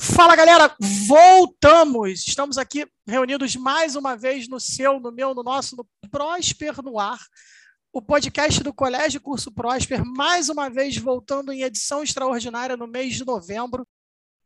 [0.00, 0.74] Fala galera,
[1.06, 2.26] voltamos!
[2.26, 6.98] Estamos aqui reunidos mais uma vez no seu, no meu, no nosso, no Prosper no
[6.98, 7.20] Ar,
[7.92, 13.16] o podcast do Colégio Curso Prosper, mais uma vez voltando em edição extraordinária no mês
[13.16, 13.86] de novembro.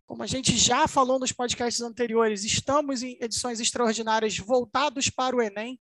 [0.04, 5.40] Como a gente já falou nos podcasts anteriores, estamos em edições extraordinárias voltados para o
[5.40, 5.78] Enem.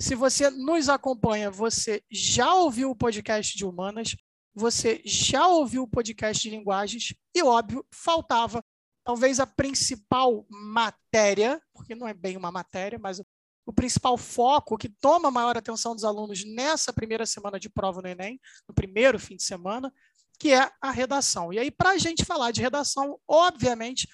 [0.00, 4.16] Se você nos acompanha, você já ouviu o podcast de humanas,
[4.52, 8.64] você já ouviu o podcast de linguagens e, óbvio, faltava
[9.06, 13.22] talvez a principal matéria, porque não é bem uma matéria, mas
[13.64, 18.08] o principal foco que toma maior atenção dos alunos nessa primeira semana de prova no
[18.08, 19.94] Enem, no primeiro fim de semana,
[20.40, 21.52] que é a redação.
[21.52, 24.08] E aí, para a gente falar de redação, obviamente,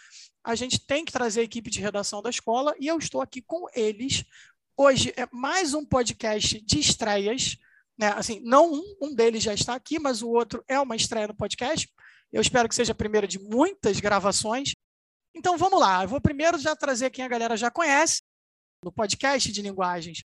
[0.45, 3.41] a gente tem que trazer a equipe de redação da escola e eu estou aqui
[3.41, 4.25] com eles.
[4.77, 7.57] Hoje é mais um podcast de estreias.
[7.97, 8.09] Né?
[8.09, 11.35] Assim, não um, um deles já está aqui, mas o outro é uma estreia no
[11.35, 11.89] podcast.
[12.33, 14.75] Eu espero que seja a primeira de muitas gravações.
[15.35, 18.23] Então vamos lá, eu vou primeiro já trazer quem a galera já conhece.
[18.85, 20.23] No podcast de linguagens,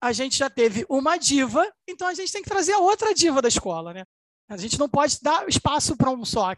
[0.00, 3.42] a gente já teve uma diva, então a gente tem que trazer a outra diva
[3.42, 4.04] da escola, né?
[4.48, 6.54] A gente não pode dar espaço para um só.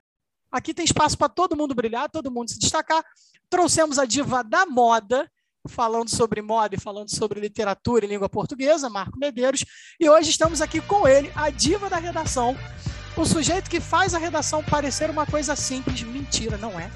[0.53, 3.03] Aqui tem espaço para todo mundo brilhar, todo mundo se destacar.
[3.49, 5.31] Trouxemos a diva da moda,
[5.67, 9.65] falando sobre moda e falando sobre literatura e língua portuguesa, Marco Medeiros.
[9.99, 12.57] E hoje estamos aqui com ele, a diva da redação,
[13.17, 16.03] o sujeito que faz a redação parecer uma coisa simples.
[16.03, 16.91] Mentira, não é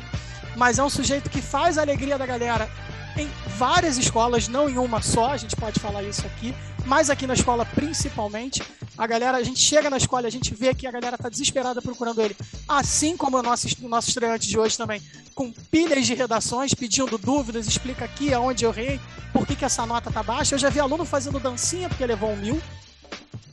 [0.56, 2.68] mas é um sujeito que faz a alegria da galera
[3.16, 7.26] em várias escolas, não em uma só, a gente pode falar isso aqui, mas aqui
[7.26, 8.62] na escola principalmente.
[8.96, 11.80] A galera, a gente chega na escola, a gente vê que a galera está desesperada
[11.80, 12.36] procurando ele,
[12.68, 15.02] assim como o nosso, o nosso estreante de hoje também,
[15.34, 19.00] com pilhas de redações, pedindo dúvidas, explica aqui aonde eu errei,
[19.32, 20.54] por que, que essa nota está baixa.
[20.54, 22.62] Eu já vi aluno fazendo dancinha porque levou um mil,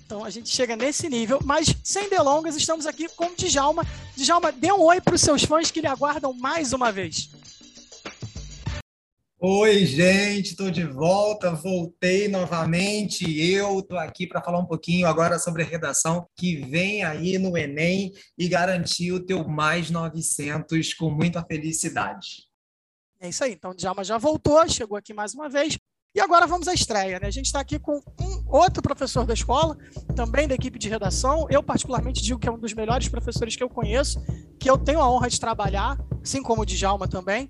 [0.10, 3.84] então a gente chega nesse nível, mas sem delongas, estamos aqui com o Djalma.
[4.18, 7.30] Djalma, dê um oi para os seus fãs que lhe aguardam mais uma vez.
[9.40, 13.24] Oi, gente, estou de volta, voltei novamente.
[13.40, 17.56] Eu estou aqui para falar um pouquinho agora sobre a redação que vem aí no
[17.56, 22.48] Enem e garantir o teu mais 900 com muita felicidade.
[23.20, 25.78] É isso aí, então o Djalma já voltou, chegou aqui mais uma vez.
[26.16, 27.20] E agora vamos à estreia.
[27.20, 27.28] Né?
[27.28, 29.78] A gente está aqui com um outro professor da escola,
[30.16, 31.46] também da equipe de redação.
[31.50, 34.20] Eu, particularmente, digo que é um dos melhores professores que eu conheço,
[34.60, 37.48] que eu tenho a honra de trabalhar, assim como o Djalma também,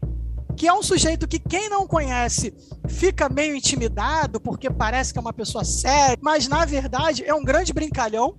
[0.57, 2.53] que é um sujeito que quem não conhece
[2.89, 7.45] fica meio intimidado porque parece que é uma pessoa séria, mas na verdade é um
[7.45, 8.35] grande brincalhão.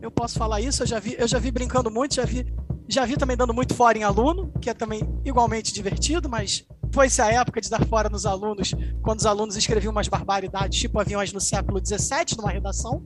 [0.00, 2.52] Eu posso falar isso, eu já vi, eu já vi brincando muito, já vi,
[2.88, 7.22] já vi também dando muito fora em aluno, que é também igualmente divertido, mas foi-se
[7.22, 11.32] a época de dar fora nos alunos, quando os alunos escreviam umas barbaridades, tipo aviões
[11.32, 13.02] no século XVII, numa redação.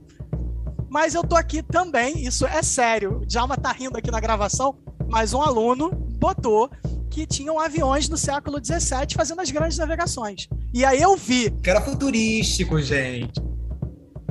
[0.89, 3.21] Mas eu tô aqui também, isso é sério.
[3.21, 4.77] O Djalma tá rindo aqui na gravação,
[5.09, 6.69] mas um aluno botou
[7.09, 10.47] que tinham aviões no século XVII fazendo as grandes navegações.
[10.73, 11.49] E aí eu vi.
[11.49, 13.41] Que era futurístico, gente.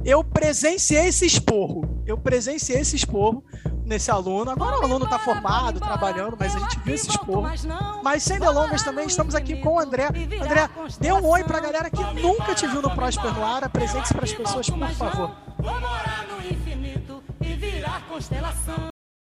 [0.04, 2.02] Eu presenciei esse esporro.
[2.06, 3.42] Eu presenciei esse esporro
[3.86, 4.50] nesse aluno.
[4.50, 7.44] Agora o aluno está formado, trabalhando, mas a gente viu esse expor.
[8.02, 10.06] Mas sem delongas também, estamos aqui com o André.
[10.06, 10.68] André,
[11.00, 13.64] dê um oi para a galera que nunca te viu no Prosper no Ar.
[13.64, 15.36] Apresente-se para as pessoas, por favor.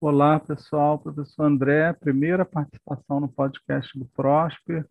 [0.01, 0.99] Olá, pessoal.
[0.99, 4.85] Professor André, primeira participação no podcast do Prosper.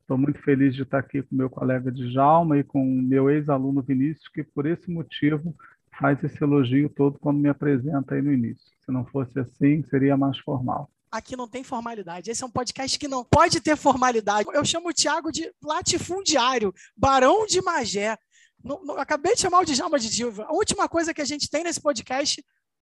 [0.00, 4.26] Estou muito feliz de estar aqui com meu colega Djalma e com meu ex-aluno Vinícius,
[4.28, 5.54] que por esse motivo
[6.00, 8.64] faz esse elogio todo quando me apresenta aí no início.
[8.84, 10.90] Se não fosse assim, seria mais formal.
[11.12, 12.30] Aqui não tem formalidade.
[12.30, 14.48] Esse é um podcast que não pode ter formalidade.
[14.52, 18.16] Eu chamo o Tiago de latifundiário, barão de Magé.
[18.96, 20.44] Acabei de chamar o Djalma de diva.
[20.44, 22.42] A última coisa que a gente tem nesse podcast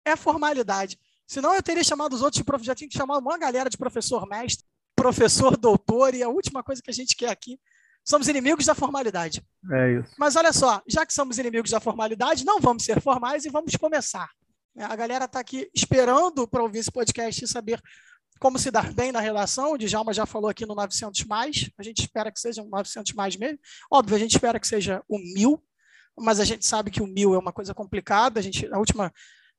[0.04, 0.98] é formalidade.
[1.26, 4.26] Senão eu teria chamado os outros de já tinha que chamar uma galera de professor
[4.26, 4.64] mestre,
[4.94, 7.58] professor doutor, e a última coisa que a gente quer aqui
[8.04, 9.42] Somos inimigos da formalidade.
[9.70, 10.14] É isso.
[10.18, 13.76] Mas olha só, já que somos inimigos da formalidade, não vamos ser formais e vamos
[13.76, 14.28] começar.
[14.76, 17.80] A galera está aqui esperando para ouvir esse podcast e saber
[18.40, 19.72] como se dar bem na relação.
[19.72, 21.70] O Djalma já falou aqui no 900 mais.
[21.78, 23.58] A gente espera que seja um 900 mais mesmo.
[23.90, 25.62] Óbvio, a gente espera que seja o mil,
[26.18, 28.40] mas a gente sabe que o mil é uma coisa complicada.
[28.40, 29.12] A gente, a última,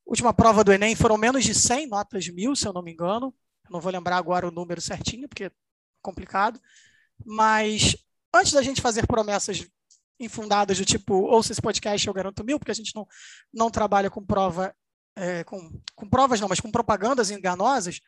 [0.05, 3.33] última prova do Enem foram menos de 100 notas mil, se eu não me engano.
[3.65, 5.51] Eu não vou lembrar agora o número certinho, porque é
[6.01, 6.59] complicado.
[7.25, 7.95] Mas
[8.33, 9.65] antes da gente fazer promessas
[10.19, 13.07] infundadas do tipo, ouça esse podcast, eu garanto mil, porque a gente não,
[13.53, 14.75] não trabalha com prova,
[15.15, 17.99] é, com, com provas não, mas com propagandas enganosas.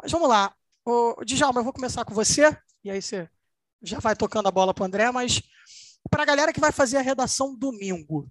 [0.00, 0.54] Mas vamos lá.
[0.84, 3.28] O, Djalma, eu vou começar com você, e aí você
[3.82, 5.42] já vai tocando a bola para o André, mas
[6.10, 8.30] para a galera que vai fazer a redação domingo,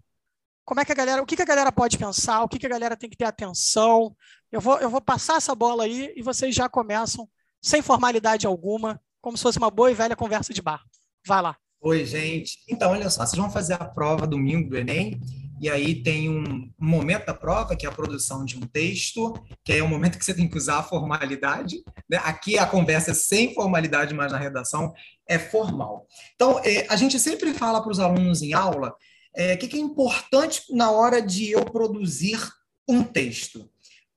[0.66, 2.66] como é que a galera, o que, que a galera pode pensar, o que, que
[2.66, 4.16] a galera tem que ter atenção.
[4.52, 7.28] Eu vou, eu vou passar essa bola aí e vocês já começam,
[7.62, 10.82] sem formalidade alguma, como se fosse uma boa e velha conversa de bar.
[11.26, 11.58] Vai lá.
[11.82, 12.60] Oi, gente.
[12.70, 15.20] Então, olha só, vocês vão fazer a prova domingo do Enem,
[15.60, 19.34] e aí tem um momento da prova, que é a produção de um texto,
[19.64, 21.82] que é o momento que você tem que usar a formalidade.
[22.10, 22.20] Né?
[22.24, 24.94] Aqui a conversa é sem formalidade, mas na redação
[25.28, 26.06] é formal.
[26.36, 28.94] Então, é, a gente sempre fala para os alunos em aula
[29.34, 32.40] é, o que, que é importante na hora de eu produzir
[32.88, 33.70] um texto.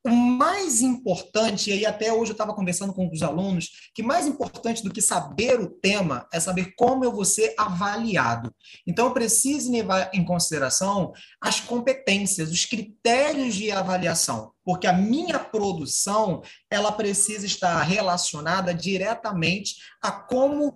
[0.06, 4.24] O mais importante, e aí até hoje eu estava conversando com os alunos, que mais
[4.24, 8.54] importante do que saber o tema é saber como eu vou ser avaliado.
[8.86, 15.40] Então, eu preciso levar em consideração as competências, os critérios de avaliação, porque a minha
[15.40, 20.72] produção ela precisa estar relacionada diretamente a como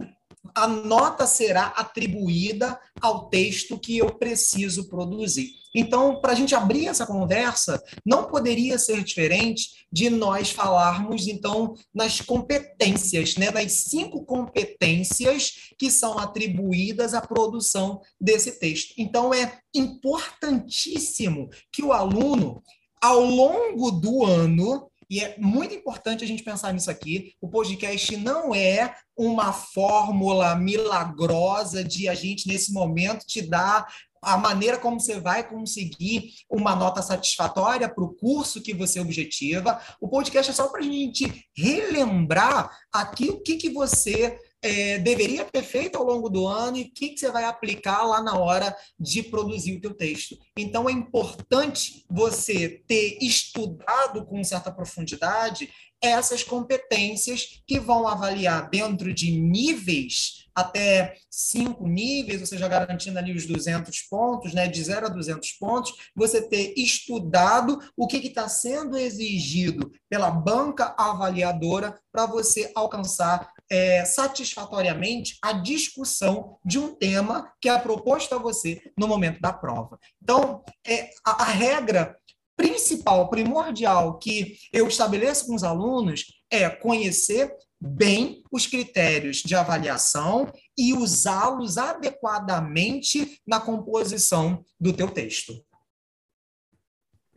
[0.54, 5.60] a nota será atribuída ao texto que eu preciso produzir.
[5.74, 11.74] Então, para a gente abrir essa conversa, não poderia ser diferente de nós falarmos, então,
[11.94, 13.50] nas competências, né?
[13.50, 18.94] nas cinco competências que são atribuídas à produção desse texto.
[18.98, 22.62] Então, é importantíssimo que o aluno,
[23.00, 27.34] ao longo do ano, e é muito importante a gente pensar nisso aqui.
[27.40, 33.88] O podcast não é uma fórmula milagrosa de a gente, nesse momento, te dar
[34.22, 39.80] a maneira como você vai conseguir uma nota satisfatória para o curso que você objetiva.
[40.00, 45.44] O podcast é só para a gente relembrar aqui o que, que você é, deveria
[45.44, 48.38] ter feito ao longo do ano e o que, que você vai aplicar lá na
[48.38, 50.36] hora de produzir o teu texto.
[50.56, 55.70] Então, é importante você ter estudado com certa profundidade
[56.02, 63.32] essas competências que vão avaliar dentro de níveis até cinco níveis, ou seja, garantindo ali
[63.32, 68.48] os 200 pontos, né, de 0 a 200 pontos, você ter estudado o que está
[68.48, 77.52] sendo exigido pela banca avaliadora para você alcançar é, satisfatoriamente a discussão de um tema
[77.60, 79.98] que é proposto a você no momento da prova.
[80.20, 82.16] Então, é, a, a regra
[82.56, 87.50] principal, primordial que eu estabeleço com os alunos é conhecer
[87.80, 95.64] bem os critérios de avaliação e usá-los adequadamente na composição do teu texto.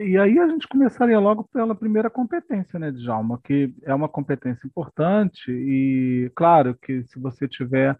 [0.03, 4.67] E aí a gente começaria logo pela primeira competência, né, Djalma, que é uma competência
[4.67, 7.97] importante e claro que se você tiver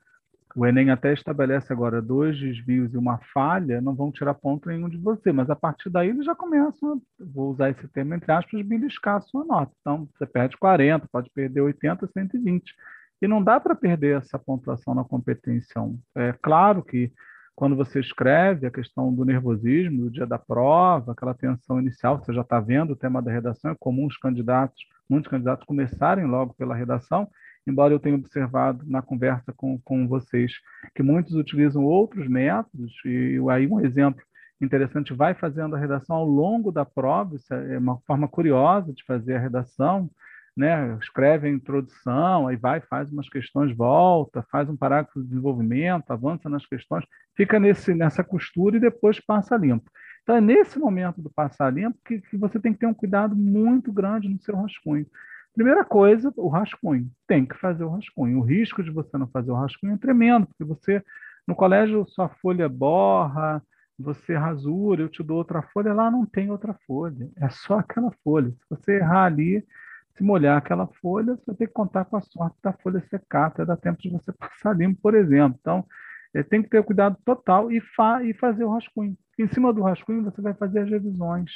[0.56, 4.88] o Enem até estabelece agora dois desvios e uma falha, não vão tirar ponto nenhum
[4.88, 8.62] de você, mas a partir daí eles já começam, vou usar esse termo entre aspas,
[8.62, 9.72] beliscar a sua nota.
[9.82, 12.76] Então, você perde 40, pode perder 80, 120.
[13.22, 16.00] E não dá para perder essa pontuação na competência 1.
[16.16, 17.12] É claro que
[17.56, 22.34] quando você escreve a questão do nervosismo, do dia da prova, aquela tensão inicial, você
[22.34, 26.54] já está vendo o tema da redação, é comum os candidatos, muitos candidatos começarem logo
[26.56, 27.28] pela redação,
[27.68, 30.52] embora eu tenha observado na conversa com, com vocês
[30.96, 34.22] que muitos utilizam outros métodos, e aí um exemplo
[34.62, 39.04] interessante, vai fazendo a redação ao longo da prova, isso é uma forma curiosa de
[39.06, 40.10] fazer a redação,
[40.56, 40.98] né?
[41.02, 46.50] escreve a introdução, aí vai, faz umas questões, volta, faz um parágrafo de desenvolvimento, avança
[46.50, 47.06] nas questões,
[47.36, 49.90] fica nesse, nessa costura e depois passa limpo.
[50.24, 53.36] Então, é nesse momento do passar limpo que, que você tem que ter um cuidado
[53.36, 55.06] muito grande no seu rascunho.
[55.54, 57.12] Primeira coisa, o rascunho.
[57.28, 58.40] Tem que fazer o rascunho.
[58.40, 61.04] O risco de você não fazer o rascunho é tremendo, porque você,
[61.46, 63.62] no colégio, sua folha borra,
[64.00, 67.30] você rasura, eu te dou outra folha, lá não tem outra folha.
[67.36, 68.50] É só aquela folha.
[68.50, 69.64] Se você errar ali,
[70.16, 73.48] se molhar aquela folha, você vai ter que contar com a sorte da folha secar,
[73.48, 75.58] até dá tempo de você passar limpo, por exemplo.
[75.60, 75.86] Então,
[76.34, 79.16] é, tem que ter cuidado total e, fa e fazer o rascunho.
[79.38, 81.52] Em cima do rascunho, você vai fazer as revisões.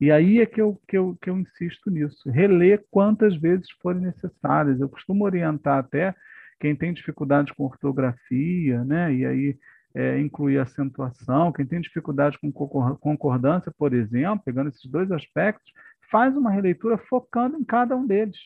[0.00, 2.28] E aí é que eu, que, eu, que eu insisto nisso.
[2.30, 4.80] Reler quantas vezes forem necessárias.
[4.80, 6.14] Eu costumo orientar até
[6.60, 9.12] quem tem dificuldade com ortografia, né?
[9.14, 9.58] e aí
[9.94, 15.72] é, incluir acentuação, quem tem dificuldade com concordância, por exemplo, pegando esses dois aspectos,
[16.10, 18.36] faz uma releitura focando em cada um deles.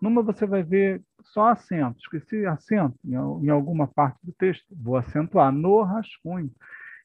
[0.00, 4.96] Numa você vai ver só acento, esqueci acento em, em alguma parte do texto, vou
[4.96, 6.50] acentuar no rascunho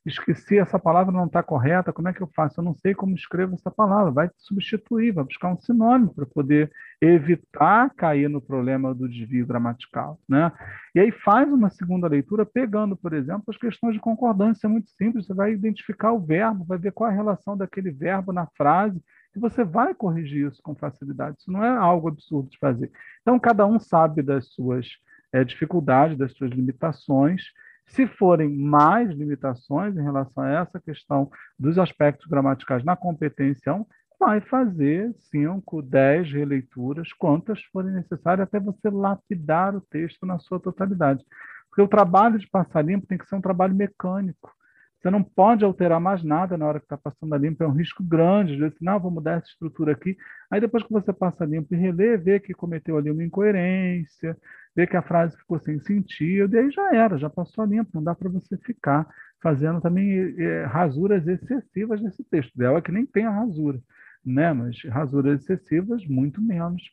[0.05, 2.59] esqueci essa palavra não está correta, como é que eu faço?
[2.59, 4.11] Eu não sei como escrevo essa palavra.
[4.11, 10.19] Vai substituir, vai buscar um sinônimo para poder evitar cair no problema do desvio gramatical.
[10.27, 10.51] Né?
[10.95, 14.67] E aí faz uma segunda leitura pegando, por exemplo, as questões de concordância.
[14.67, 17.91] É muito simples, você vai identificar o verbo, vai ver qual é a relação daquele
[17.91, 19.01] verbo na frase,
[19.39, 21.37] você vai corrigir isso com facilidade.
[21.39, 22.91] Isso não é algo absurdo de fazer.
[23.21, 24.87] Então, cada um sabe das suas
[25.31, 27.43] é, dificuldades, das suas limitações,
[27.87, 33.85] se forem mais limitações em relação a essa questão dos aspectos gramaticais na competência 1,
[34.19, 40.59] vai fazer cinco, dez releituras, quantas forem necessárias, até você lapidar o texto na sua
[40.59, 41.23] totalidade.
[41.69, 44.53] Porque o trabalho de passar limpo tem que ser um trabalho mecânico.
[44.99, 47.71] Você não pode alterar mais nada na hora que está passando a limpo, é um
[47.71, 48.53] risco grande.
[48.53, 50.17] Às vezes, não, vou mudar essa estrutura aqui.
[50.51, 54.37] Aí depois que você passa limpo e relê, vê que cometeu ali uma incoerência,
[54.75, 57.91] vê que a frase ficou sem sentido, e aí já era, já passou a limpo.
[57.93, 59.07] Não dá para você ficar
[59.41, 62.61] fazendo também é, rasuras excessivas nesse texto.
[62.61, 63.79] É que nem tenha rasura,
[64.25, 64.51] né?
[64.51, 66.83] mas rasuras excessivas, muito menos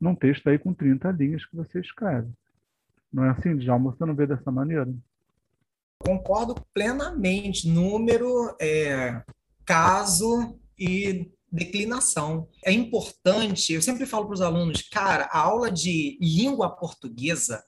[0.00, 2.30] num texto aí com 30 linhas que você escreve.
[3.12, 3.90] Não é assim, Djalma?
[3.92, 4.86] Você não vê dessa maneira?
[5.98, 7.68] Concordo plenamente.
[7.68, 9.22] Número, é,
[9.64, 12.48] caso e declinação.
[12.64, 17.64] É importante, eu sempre falo para os alunos, cara, a aula de língua portuguesa,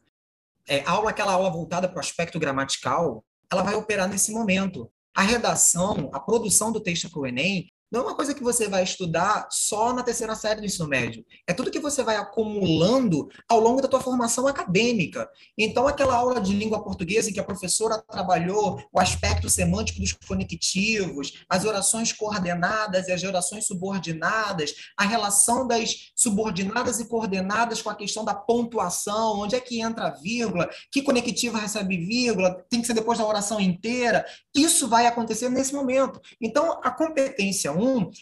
[0.66, 4.90] é, aula, aquela aula voltada para o aspecto gramatical, ela vai operar nesse momento.
[5.14, 8.68] A redação, a produção do texto para o Enem, não é uma coisa que você
[8.68, 11.24] vai estudar só na terceira série do ensino médio.
[11.46, 15.28] É tudo que você vai acumulando ao longo da tua formação acadêmica.
[15.56, 20.12] Então, aquela aula de língua portuguesa em que a professora trabalhou o aspecto semântico dos
[20.12, 27.88] conectivos, as orações coordenadas e as orações subordinadas, a relação das subordinadas e coordenadas com
[27.88, 32.80] a questão da pontuação, onde é que entra a vírgula, que conectiva recebe vírgula, tem
[32.80, 34.26] que ser depois da oração inteira.
[34.54, 36.20] Isso vai acontecer nesse momento.
[36.40, 37.72] Então, a competência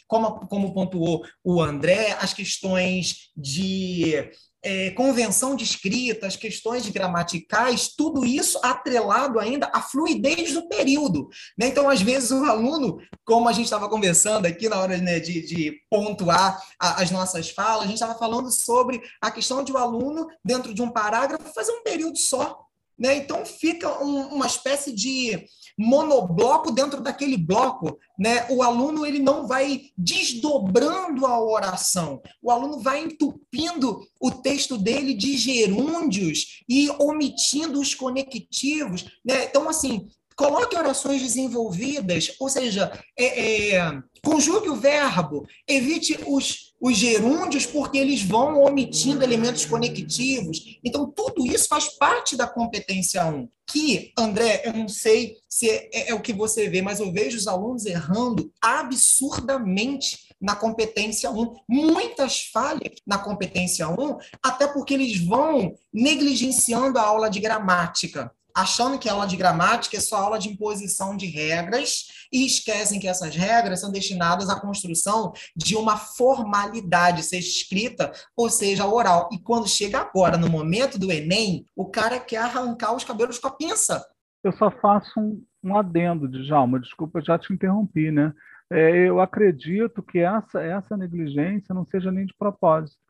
[0.06, 4.30] como, como pontuou o André, as questões de
[4.66, 11.28] é, convenção de escrita, as questões gramaticais, tudo isso atrelado ainda à fluidez do período.
[11.56, 11.68] Né?
[11.68, 15.46] Então, às vezes, o aluno, como a gente estava conversando aqui na hora né, de,
[15.46, 19.76] de, pontuar a, as nossas falas, a gente estava falando sobre a questão de o
[19.76, 22.66] um aluno, dentro de um parágrafo, fazer um período só.
[22.98, 23.18] Né?
[23.18, 25.46] Então, fica um, uma espécie de
[25.78, 28.46] monobloco dentro daquele bloco, né?
[28.50, 32.20] O aluno ele não vai desdobrando a oração.
[32.42, 39.44] O aluno vai entupindo o texto dele de gerúndios e omitindo os conectivos, né?
[39.44, 46.96] Então assim, coloque orações desenvolvidas, ou seja, é, é, conjugue o verbo, evite os os
[46.96, 50.78] gerúndios, porque eles vão omitindo elementos conectivos.
[50.84, 53.48] Então, tudo isso faz parte da competência 1.
[53.66, 57.12] Que, André, eu não sei se é, é, é o que você vê, mas eu
[57.12, 61.54] vejo os alunos errando absurdamente na competência 1.
[61.68, 68.98] Muitas falhas na competência 1, até porque eles vão negligenciando a aula de gramática achando
[68.98, 73.06] que a aula de gramática é só aula de imposição de regras e esquecem que
[73.06, 79.28] essas regras são destinadas à construção de uma formalidade, seja escrita ou seja oral.
[79.30, 83.48] E quando chega agora, no momento do Enem, o cara quer arrancar os cabelos com
[83.48, 84.02] a pinça.
[84.42, 88.32] Eu só faço um, um adendo, Djalma, desculpa, já te interrompi, né?
[88.72, 93.05] É, eu acredito que essa, essa negligência não seja nem de propósito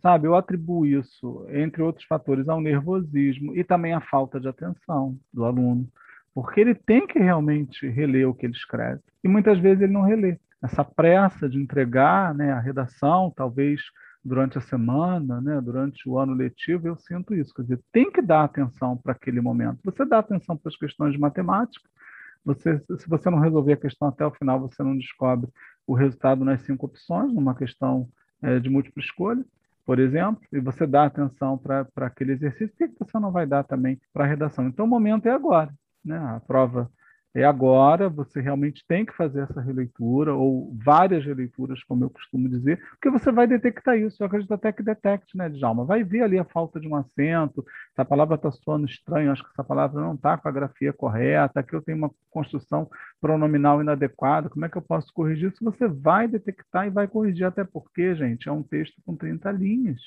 [0.00, 5.18] sabe, eu atribuo isso, entre outros fatores, ao nervosismo e também à falta de atenção
[5.32, 5.88] do aluno,
[6.34, 10.02] porque ele tem que realmente reler o que ele escreve e muitas vezes ele não
[10.02, 10.38] relê.
[10.62, 13.80] Essa pressa de entregar né, a redação, talvez
[14.24, 17.52] durante a semana, né, durante o ano letivo, eu sinto isso.
[17.52, 19.80] Quer dizer, tem que dar atenção para aquele momento.
[19.84, 21.88] Você dá atenção para as questões de matemática,
[22.44, 25.48] você, se você não resolver a questão até o final, você não descobre
[25.86, 28.08] o resultado nas cinco opções, numa questão
[28.40, 29.44] é, de múltipla escolha
[29.84, 33.64] por exemplo, e você dá atenção para aquele exercício, por que você não vai dar
[33.64, 34.66] também para a redação?
[34.66, 35.72] Então, o momento é agora.
[36.04, 36.16] Né?
[36.16, 36.90] A prova
[37.34, 42.46] é agora, você realmente tem que fazer essa releitura, ou várias releituras, como eu costumo
[42.46, 44.22] dizer, porque você vai detectar isso.
[44.22, 45.86] Eu acredito até que detecte, né, Djalma?
[45.86, 49.42] Vai ver ali a falta de um acento, se a palavra está soando estranho, acho
[49.42, 53.80] que essa palavra não está com a grafia correta, aqui eu tenho uma construção pronominal
[53.80, 55.64] inadequada, como é que eu posso corrigir isso?
[55.64, 60.00] Você vai detectar e vai corrigir, até porque, gente, é um texto com 30 linhas.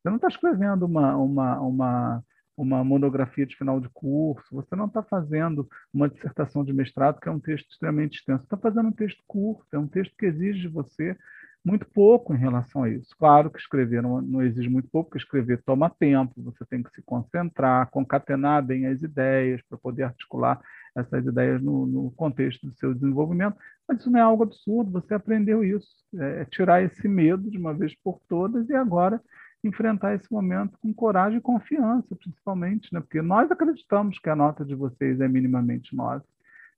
[0.00, 2.24] Você não está escrevendo uma, uma, uma
[2.56, 7.28] uma monografia de final de curso, você não está fazendo uma dissertação de mestrado, que
[7.28, 10.60] é um texto extremamente extenso, está fazendo um texto curto, é um texto que exige
[10.60, 11.16] de você
[11.64, 13.16] muito pouco em relação a isso.
[13.18, 16.90] Claro que escrever não, não exige muito pouco, porque escrever toma tempo, você tem que
[16.90, 20.60] se concentrar, concatenar bem as ideias para poder articular
[20.94, 23.56] essas ideias no, no, contexto do seu desenvolvimento,
[23.88, 27.58] mas isso não é algo absurdo, você aprendeu isso, é, é tirar esse medo de
[27.58, 29.20] uma vez por todas e agora
[29.66, 33.00] enfrentar esse momento com coragem e confiança, principalmente, né?
[33.00, 36.24] porque nós acreditamos que a nota de vocês é minimamente nove.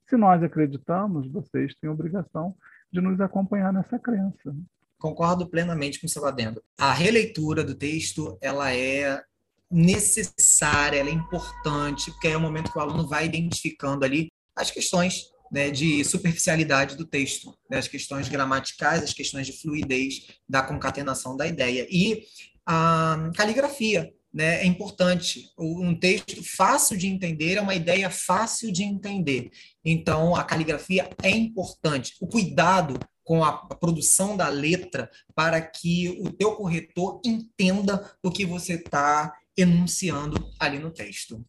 [0.09, 2.55] Se nós acreditamos, vocês têm obrigação
[2.93, 4.55] de nos acompanhar nessa crença.
[4.99, 6.62] Concordo plenamente com o seu adendo.
[6.78, 9.23] A releitura do texto, ela é
[9.71, 14.71] necessária, ela é importante, porque é o momento que o aluno vai identificando ali as
[14.71, 20.62] questões né, de superficialidade do texto, né, as questões gramaticais, as questões de fluidez da
[20.62, 21.87] concatenação da ideia.
[21.90, 22.23] E
[22.66, 25.50] a caligrafia, né, é importante.
[25.58, 29.50] Um texto fácil de entender é uma ideia fácil de entender.
[29.85, 32.14] Então, a caligrafia é importante.
[32.20, 38.46] O cuidado com a produção da letra para que o teu corretor entenda o que
[38.46, 41.44] você está enunciando ali no texto.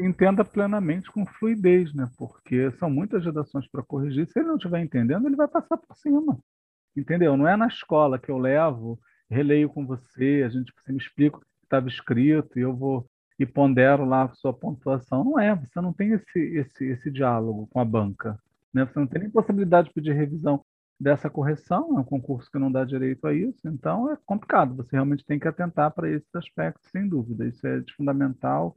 [0.00, 2.08] Entenda plenamente com fluidez, né?
[2.16, 4.26] Porque são muitas redações para corrigir.
[4.30, 6.38] Se ele não estiver entendendo, ele vai passar por cima.
[6.96, 7.36] Entendeu?
[7.36, 8.98] Não é na escola que eu levo,
[9.30, 13.08] releio com você, a gente você me explica o que estava escrito e eu vou
[13.38, 15.22] e pondero lá a sua pontuação.
[15.22, 18.38] Não é, você não tem esse, esse, esse diálogo com a banca.
[18.72, 18.84] Né?
[18.86, 20.64] Você não tem nem possibilidade de pedir revisão
[20.98, 24.74] dessa correção, é um concurso que não dá direito a isso, então é complicado.
[24.76, 27.46] Você realmente tem que atentar para esses aspectos, sem dúvida.
[27.46, 28.74] Isso é de fundamental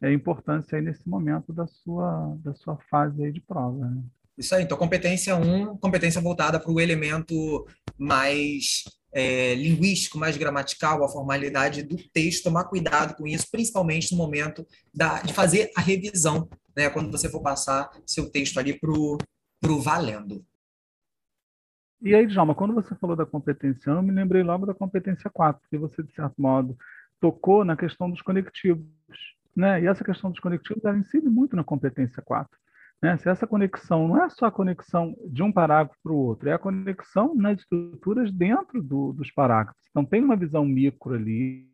[0.00, 3.84] é, importância aí nesse momento da sua, da sua fase aí de prova.
[3.84, 4.02] Né?
[4.38, 7.66] Isso aí, então competência 1, um, competência voltada para o elemento
[7.98, 14.18] mais é, linguístico, mais gramatical, a formalidade do texto, tomar cuidado com isso, principalmente no
[14.18, 18.90] momento da, de fazer a revisão, né, quando você for passar seu texto ali para
[18.90, 20.44] o valendo.
[22.00, 25.28] E aí, Djalma, quando você falou da competência 1, eu me lembrei logo da competência
[25.28, 26.78] 4, porque você, de certo modo,
[27.20, 28.86] tocou na questão dos conectivos.
[29.56, 29.82] Né?
[29.82, 32.48] E essa questão dos conectivos ela incide muito na competência 4.
[33.02, 33.16] Né?
[33.18, 36.52] Se essa conexão não é só a conexão de um parágrafo para o outro, é
[36.52, 39.80] a conexão nas estruturas dentro do, dos parágrafos.
[39.90, 41.68] Então, tem uma visão micro ali,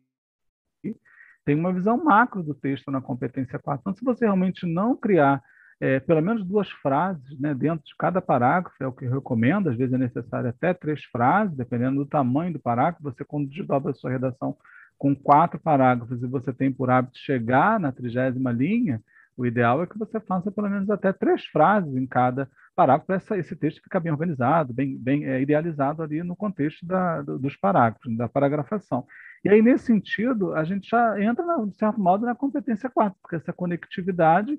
[1.43, 3.81] tem uma visão macro do texto na competência 4.
[3.81, 5.41] Então, se você realmente não criar
[5.79, 9.69] é, pelo menos duas frases né, dentro de cada parágrafo, é o que eu recomendo,
[9.69, 13.03] às vezes é necessário até três frases, dependendo do tamanho do parágrafo.
[13.03, 14.55] Você, quando desdobra a sua redação
[14.97, 19.01] com quatro parágrafos e você tem por hábito chegar na trigésima linha,
[19.37, 23.37] o ideal é que você faça pelo menos até três frases em cada parágrafo para
[23.37, 28.15] esse texto ficar bem organizado, bem, bem é, idealizado ali no contexto da, dos parágrafos,
[28.17, 29.05] da paragrafação.
[29.43, 33.35] E aí, nesse sentido, a gente já entra, de certo modo, na competência 4, porque
[33.35, 34.57] essa conectividade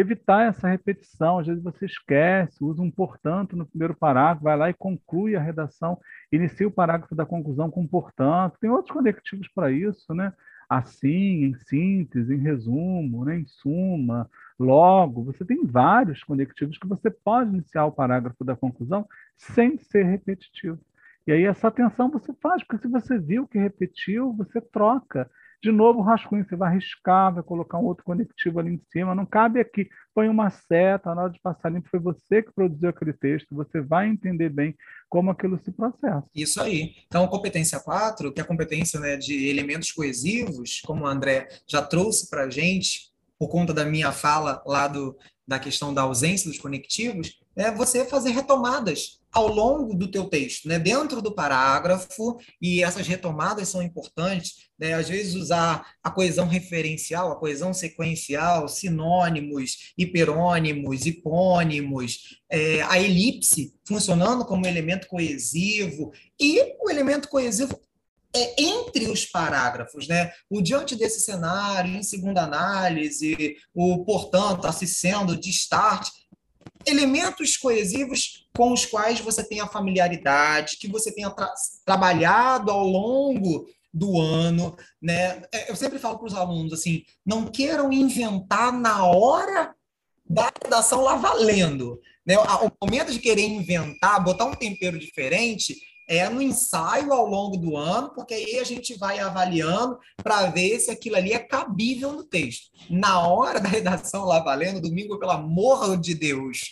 [0.00, 1.38] evitar essa repetição.
[1.38, 5.40] Às vezes você esquece, usa um portanto no primeiro parágrafo, vai lá e conclui a
[5.40, 5.98] redação,
[6.32, 8.58] inicia o parágrafo da conclusão com portanto.
[8.60, 10.32] Tem outros conectivos para isso, né?
[10.68, 13.38] Assim, em síntese, em resumo, né?
[13.38, 14.28] em suma,
[14.58, 15.24] logo.
[15.24, 20.78] Você tem vários conectivos que você pode iniciar o parágrafo da conclusão sem ser repetitivo.
[21.26, 25.30] E aí essa atenção você faz, porque se você viu que repetiu, você troca.
[25.62, 29.14] De novo, rascunho, você vai riscar, vai colocar um outro conectivo ali em cima.
[29.14, 29.88] Não cabe aqui.
[30.14, 33.54] Põe uma seta, na hora de passar limpo, foi você que produziu aquele texto.
[33.56, 34.76] Você vai entender bem
[35.08, 36.24] como aquilo se processa.
[36.34, 36.94] Isso aí.
[37.06, 41.82] Então, competência 4, que é a competência né, de elementos coesivos, como o André já
[41.82, 45.16] trouxe para a gente, por conta da minha fala lá do,
[45.46, 50.66] da questão da ausência dos conectivos, é você fazer retomadas ao longo do teu texto,
[50.66, 50.78] né?
[50.78, 54.94] dentro do parágrafo, e essas retomadas são importantes, né?
[54.94, 63.74] às vezes usar a coesão referencial, a coesão sequencial, sinônimos, hiperônimos, hipônimos, é, a elipse
[63.86, 67.78] funcionando como elemento coesivo, e o elemento coesivo
[68.34, 70.30] é entre os parágrafos, né?
[70.50, 76.08] O diante desse cenário, em segunda análise, o portanto, assim sendo, de start,
[76.86, 81.52] elementos coesivos com os quais você tenha familiaridade, que você tenha tra
[81.84, 85.42] trabalhado ao longo do ano, né?
[85.52, 89.74] É, eu sempre falo para os alunos assim, não queiram inventar na hora
[90.28, 92.36] da redação lá valendo, né?
[92.38, 95.76] O momento de querer inventar, botar um tempero diferente,
[96.08, 100.80] é no ensaio ao longo do ano, porque aí a gente vai avaliando para ver
[100.80, 102.70] se aquilo ali é cabível no texto.
[102.88, 106.70] Na hora da redação lá valendo, domingo, pelo amor de Deus,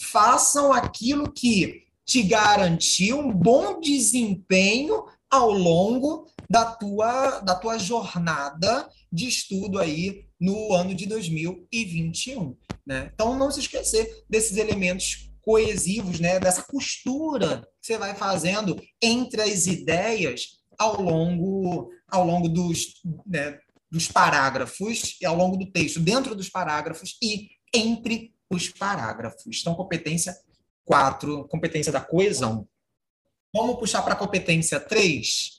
[0.00, 8.88] façam aquilo que te garantiu um bom desempenho ao longo da tua, da tua jornada
[9.12, 12.56] de estudo aí no ano de 2021.
[12.86, 13.10] Né?
[13.12, 19.40] Então, não se esquecer desses elementos coesivos, né, dessa costura que você vai fazendo entre
[19.40, 23.58] as ideias ao longo, ao longo dos, né,
[23.90, 29.58] dos parágrafos, ao longo do texto, dentro dos parágrafos e entre os parágrafos.
[29.62, 30.36] Então, competência
[30.84, 32.68] 4, competência da coesão.
[33.50, 35.57] Vamos puxar para a competência 3,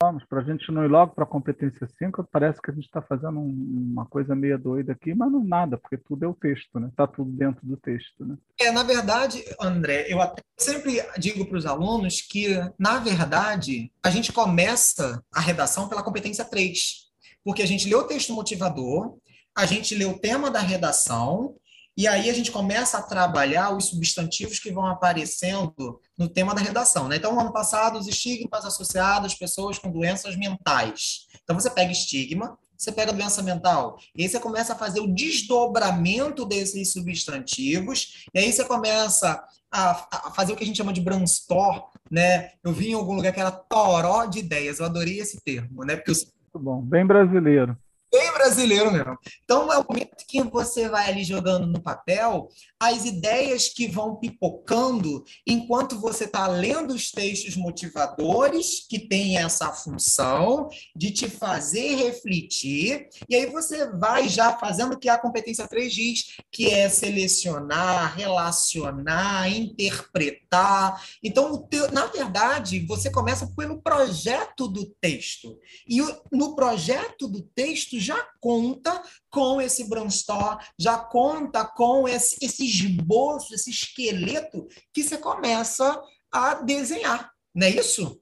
[0.00, 2.84] Vamos, para a gente não ir logo para a competência 5, parece que a gente
[2.84, 6.34] está fazendo um, uma coisa meio doida aqui, mas não nada, porque tudo é o
[6.34, 6.86] texto, né?
[6.86, 8.36] Está tudo dentro do texto, né?
[8.60, 10.18] É, na verdade, André, eu
[10.56, 12.46] sempre digo para os alunos que,
[12.78, 17.08] na verdade, a gente começa a redação pela competência 3,
[17.42, 19.18] porque a gente lê o texto motivador,
[19.52, 21.56] a gente lê o tema da redação,
[21.98, 26.60] E aí a gente começa a trabalhar os substantivos que vão aparecendo no tema da
[26.60, 27.08] redação.
[27.08, 27.16] Né?
[27.16, 31.26] Então, no ano passado, os estigmas associados às pessoas com doenças mentais.
[31.42, 35.12] Então, você pega estigma, você pega doença mental, e aí você começa a fazer o
[35.12, 40.92] desdobramento desses substantivos, e aí você começa a, a fazer o que a gente chama
[40.92, 42.52] de brainstorm, né?
[42.62, 45.96] Eu vi em algum lugar que era toró de ideias, eu adorei esse termo, né?
[45.96, 46.14] Porque eu...
[46.14, 47.76] Muito bom, bem brasileiro
[48.10, 49.18] bem brasileiro mesmo.
[49.44, 52.48] Então, é o momento que você vai ali jogando no papel
[52.80, 59.72] as ideias que vão pipocando enquanto você está lendo os textos motivadores, que têm essa
[59.72, 65.66] função de te fazer refletir, e aí você vai já fazendo o que a competência
[65.66, 71.02] 3 diz, que é selecionar, relacionar, interpretar.
[71.22, 75.58] Então, na verdade, você começa pelo projeto do texto.
[75.86, 75.98] E
[76.30, 83.54] no projeto do texto já conta com esse brainstorm, já conta com esse, esse esboço,
[83.54, 86.00] esse esqueleto que você começa
[86.32, 88.20] a desenhar, não é isso?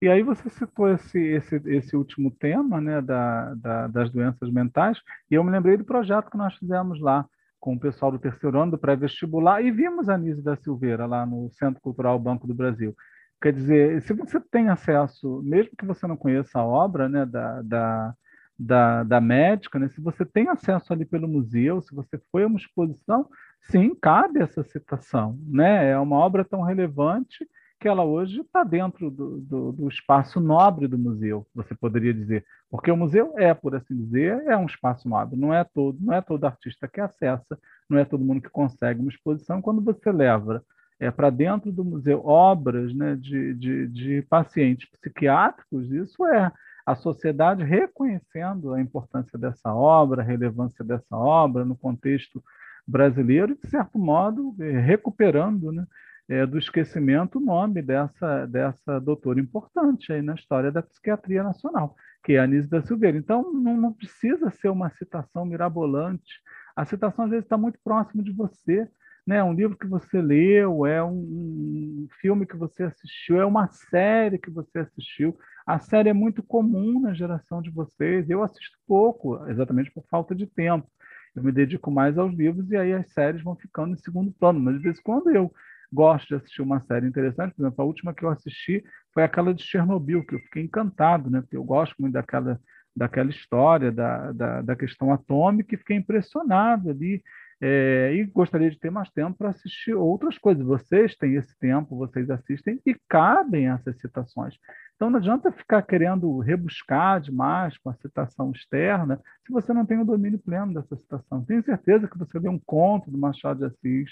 [0.00, 4.98] E aí você citou esse, esse, esse último tema né, da, da, das doenças mentais,
[5.30, 7.26] e eu me lembrei do projeto que nós fizemos lá
[7.58, 11.24] com o pessoal do terceiro ano do pré-vestibular e vimos a Nise da Silveira lá
[11.26, 12.94] no Centro Cultural Banco do Brasil.
[13.42, 17.62] Quer dizer, se você tem acesso, mesmo que você não conheça a obra né, da,
[17.62, 18.14] da,
[18.58, 22.46] da, da médica, né, se você tem acesso ali pelo museu, se você foi a
[22.46, 23.28] uma exposição,
[23.70, 25.38] sim, cabe essa citação.
[25.46, 25.90] Né?
[25.90, 27.46] É uma obra tão relevante
[27.78, 32.42] que ela hoje está dentro do, do, do, espaço nobre do museu, você poderia dizer,
[32.70, 35.38] porque o museu é, por assim dizer, é um espaço nobre.
[35.38, 39.00] Não é todo, não é todo artista que acessa, não é todo mundo que consegue
[39.00, 39.60] uma exposição.
[39.60, 40.64] Quando você leva
[40.98, 46.50] é, para dentro do museu obras né, de, de, de pacientes psiquiátricos, isso é
[46.86, 52.42] a sociedade reconhecendo a importância dessa obra, a relevância dessa obra no contexto
[52.86, 55.84] brasileiro e, de certo modo, eh, recuperando né,
[56.28, 61.96] é, do esquecimento o nome dessa, dessa doutora importante aí na história da psiquiatria nacional,
[62.24, 63.18] que é a Anise da Silveira.
[63.18, 66.40] Então, não, não precisa ser uma citação mirabolante.
[66.76, 68.88] A citação, às vezes, está muito próximo de você.
[69.26, 69.42] Né?
[69.42, 74.38] Um livro que você leu, é um, um filme que você assistiu, é uma série
[74.38, 75.36] que você assistiu.
[75.66, 78.30] A série é muito comum na geração de vocês.
[78.30, 80.88] Eu assisto pouco, exatamente por falta de tempo
[81.36, 84.58] eu me dedico mais aos livros e aí as séries vão ficando em segundo plano.
[84.58, 85.52] Mas de vez em quando eu
[85.92, 89.52] gosto de assistir uma série interessante, por exemplo, a última que eu assisti foi aquela
[89.54, 91.42] de Chernobyl, que eu fiquei encantado, né?
[91.42, 92.58] Porque eu gosto muito daquela,
[92.96, 97.22] daquela história, da, da, da questão atômica, e fiquei impressionado ali.
[97.60, 100.64] É, e gostaria de ter mais tempo para assistir outras coisas.
[100.64, 104.54] Vocês têm esse tempo, vocês assistem e cabem essas citações.
[104.94, 109.98] Então não adianta ficar querendo rebuscar demais com a citação externa se você não tem
[109.98, 111.44] o domínio pleno dessa citação.
[111.44, 114.10] Tenho certeza que você lê um conto do Machado de Assis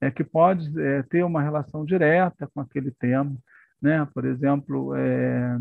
[0.00, 3.36] é, que pode é, ter uma relação direta com aquele tema.
[3.82, 4.06] Né?
[4.14, 5.58] Por exemplo, é,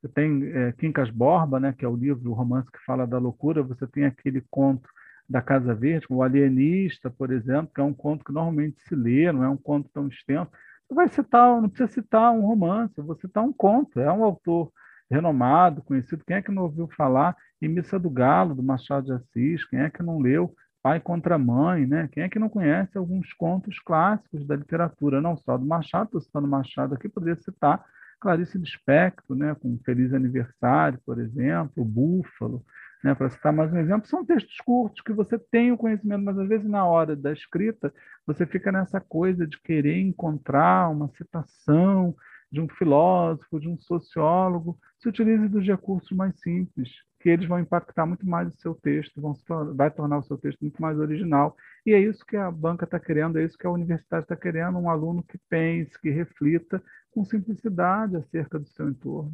[0.00, 3.18] você tem é, Quincas Borba, né, que é o livro, o romance que fala da
[3.18, 4.88] loucura, você tem aquele conto
[5.28, 9.30] da Casa Verde, o Alienista, por exemplo, que é um conto que normalmente se lê,
[9.30, 10.50] não é um conto tão extenso,
[10.88, 14.00] você vai citar, não precisa citar um romance, eu vou citar um conto.
[14.00, 14.72] É um autor
[15.10, 16.24] renomado, conhecido.
[16.26, 19.64] Quem é que não ouviu falar em Missa do Galo, do Machado de Assis?
[19.66, 21.86] Quem é que não leu Pai contra Mãe?
[21.86, 22.08] Né?
[22.10, 26.20] Quem é que não conhece alguns contos clássicos da literatura, não só do Machado, estou
[26.22, 27.84] citando Machado aqui, poderia citar
[28.18, 29.54] Clarice Lispector, né?
[29.60, 32.64] com Feliz Aniversário, por exemplo, Búfalo.
[33.02, 36.36] Né, para citar mais um exemplo, são textos curtos que você tem o conhecimento, mas
[36.36, 37.94] às vezes na hora da escrita
[38.26, 42.14] você fica nessa coisa de querer encontrar uma citação
[42.50, 44.76] de um filósofo, de um sociólogo.
[44.98, 46.88] Se utilize dos recursos mais simples,
[47.20, 49.34] que eles vão impactar muito mais o seu texto, vão
[49.74, 51.56] vai tornar o seu texto muito mais original.
[51.86, 54.78] E é isso que a banca está querendo, é isso que a universidade está querendo,
[54.78, 56.82] um aluno que pense, que reflita
[57.12, 59.32] com simplicidade acerca do seu entorno.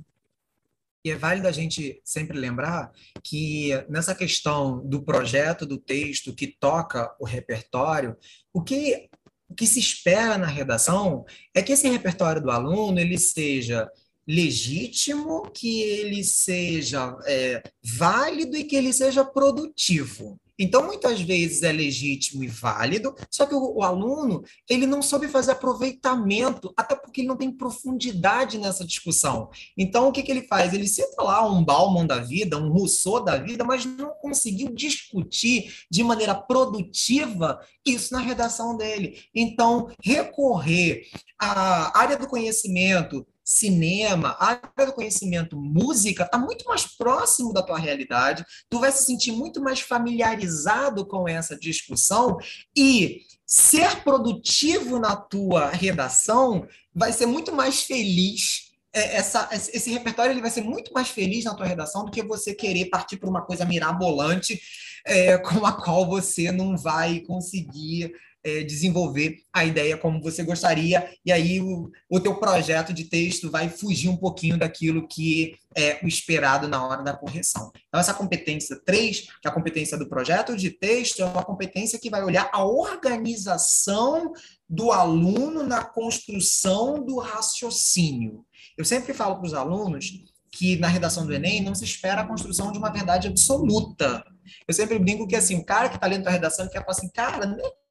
[1.04, 2.90] E é válido a gente sempre lembrar
[3.22, 8.16] que nessa questão do projeto do texto que toca o repertório,
[8.52, 9.10] o que,
[9.48, 13.86] o que se espera na redação é que esse repertório do aluno ele seja
[14.26, 20.40] legítimo, que ele seja é, válido e que ele seja produtivo.
[20.58, 25.28] Então, muitas vezes é legítimo e válido, só que o, o, aluno ele não soube
[25.28, 29.50] fazer aproveitamento, até porque ele não tem profundidade nessa discussão.
[29.76, 30.72] Então, o que, que ele faz?
[30.72, 35.72] Ele cita lá um Bauman da vida, um Rousseau da vida, mas não conseguiu discutir
[35.90, 39.18] de maneira produtiva isso na redação dele.
[39.34, 41.06] Então, recorrer
[41.38, 47.78] à área do conhecimento cinema, área do conhecimento, música, está muito mais próximo da tua
[47.78, 52.38] realidade, tu vai se sentir muito mais familiarizado com essa discussão
[52.74, 58.72] e ser produtivo na tua redação vai ser muito mais feliz.
[58.92, 62.22] É, essa, esse repertório ele vai ser muito mais feliz na tua redação do que
[62.22, 64.60] você querer partir para uma coisa mirabolante
[65.06, 68.12] é, com a qual você não vai conseguir
[68.44, 73.50] é, desenvolver a ideia como você gostaria, e aí o, o teu projeto de texto
[73.50, 77.72] vai fugir um pouquinho daquilo que é o esperado na hora da correção.
[77.88, 81.98] Então, essa competência 3, que é a competência do projeto de texto, é uma competência
[81.98, 84.32] que vai olhar a organização
[84.68, 88.44] do aluno na construção do raciocínio.
[88.76, 90.12] Eu sempre falo para os alunos
[90.50, 94.24] que na redação do Enem não se espera a construção de uma verdade absoluta.
[94.68, 97.08] Eu sempre brinco que assim, o cara que está lendo a redação quer falar assim,
[97.08, 97.83] cara, né, é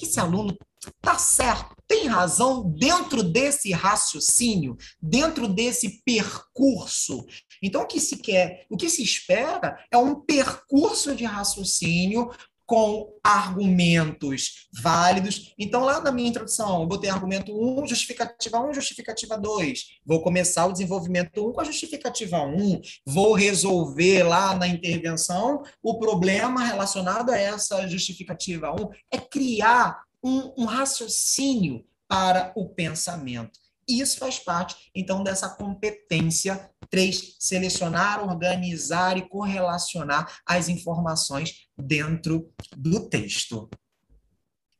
[0.00, 7.26] esse aluno está certo, tem razão dentro desse raciocínio, dentro desse percurso.
[7.62, 12.30] Então, o que se quer, o que se espera é um percurso de raciocínio
[12.70, 15.52] com argumentos válidos.
[15.58, 19.98] Então, lá na minha introdução, eu botei argumento 1, justificativa 1, justificativa 2.
[20.06, 22.80] Vou começar o desenvolvimento 1 com a justificativa 1.
[23.04, 28.88] Vou resolver lá na intervenção o problema relacionado a essa justificativa 1.
[29.10, 33.58] É criar um, um raciocínio para o pensamento.
[33.88, 37.36] Isso faz parte, então, dessa competência 3.
[37.38, 43.68] Selecionar, organizar e correlacionar as informações dentro do texto.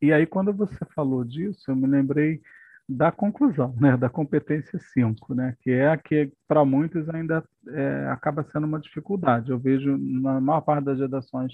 [0.00, 2.40] E aí, quando você falou disso, eu me lembrei
[2.88, 8.08] da conclusão, né, da competência 5, né, que é a que para muitos ainda é,
[8.10, 9.50] acaba sendo uma dificuldade.
[9.50, 11.52] Eu vejo na maior parte das redações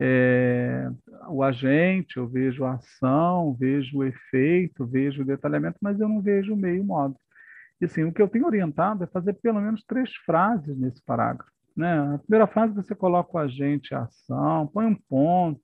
[0.00, 0.90] é,
[1.28, 6.20] o agente, eu vejo a ação, vejo o efeito, vejo o detalhamento, mas eu não
[6.20, 7.16] vejo o meio modo.
[7.80, 11.50] E assim, o que eu tenho orientado é fazer pelo menos três frases nesse parágrafo.
[11.76, 12.14] Né?
[12.14, 15.60] A primeira frase você coloca o agente, a ação, põe um ponto,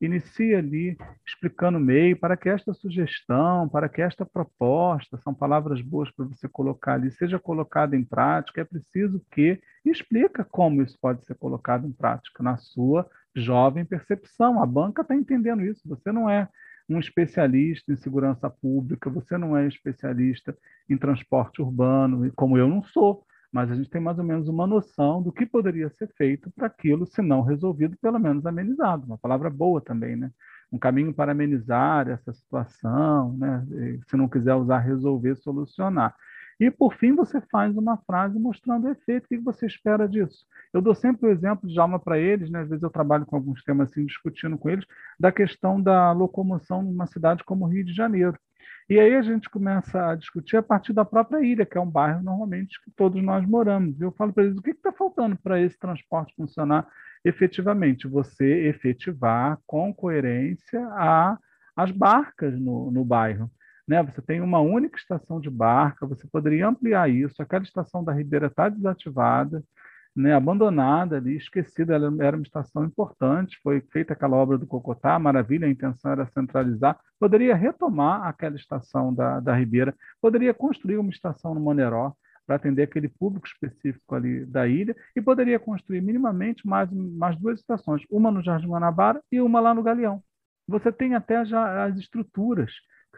[0.00, 5.80] inicia ali explicando o meio para que esta sugestão, para que esta proposta, são palavras
[5.80, 10.98] boas para você colocar ali, seja colocada em prática, é preciso que explica como isso
[11.00, 14.62] pode ser colocado em prática na sua jovem percepção.
[14.62, 15.88] A banca está entendendo isso.
[15.88, 16.48] Você não é
[16.88, 20.56] um especialista em segurança pública, você não é especialista
[20.88, 24.66] em transporte urbano, como eu não sou mas a gente tem mais ou menos uma
[24.66, 29.04] noção do que poderia ser feito para aquilo, se não resolvido, pelo menos amenizado.
[29.04, 30.30] Uma palavra boa também, né?
[30.72, 33.62] Um caminho para amenizar essa situação, né?
[34.08, 36.16] Se não quiser usar resolver, solucionar.
[36.62, 39.24] E, por fim, você faz uma frase mostrando o efeito.
[39.24, 40.46] O que você espera disso?
[40.72, 42.60] Eu dou sempre o exemplo de alma para eles, né?
[42.60, 44.86] às vezes eu trabalho com alguns temas assim, discutindo com eles,
[45.18, 48.38] da questão da locomoção numa cidade como Rio de Janeiro.
[48.88, 51.90] E aí a gente começa a discutir a partir da própria ilha, que é um
[51.90, 54.00] bairro normalmente que todos nós moramos.
[54.00, 56.86] Eu falo para eles, o que está faltando para esse transporte funcionar
[57.24, 58.06] efetivamente?
[58.06, 61.36] Você efetivar com coerência a,
[61.74, 63.50] as barcas no, no bairro.
[63.92, 64.02] Né?
[64.04, 68.46] Você tem uma única estação de barca, você poderia ampliar isso, aquela estação da Ribeira
[68.46, 69.62] está desativada,
[70.16, 75.18] né, abandonada ali, esquecida, ela era uma estação importante, foi feita aquela obra do Cocotá,
[75.18, 81.10] maravilha, a intenção era centralizar, poderia retomar aquela estação da, da Ribeira, poderia construir uma
[81.10, 82.14] estação no Moneró,
[82.46, 87.60] para atender aquele público específico ali da ilha, e poderia construir minimamente mais, mais duas
[87.60, 90.22] estações, uma no Jardim Guanabara e uma lá no Galeão.
[90.66, 92.72] Você tem até já as estruturas,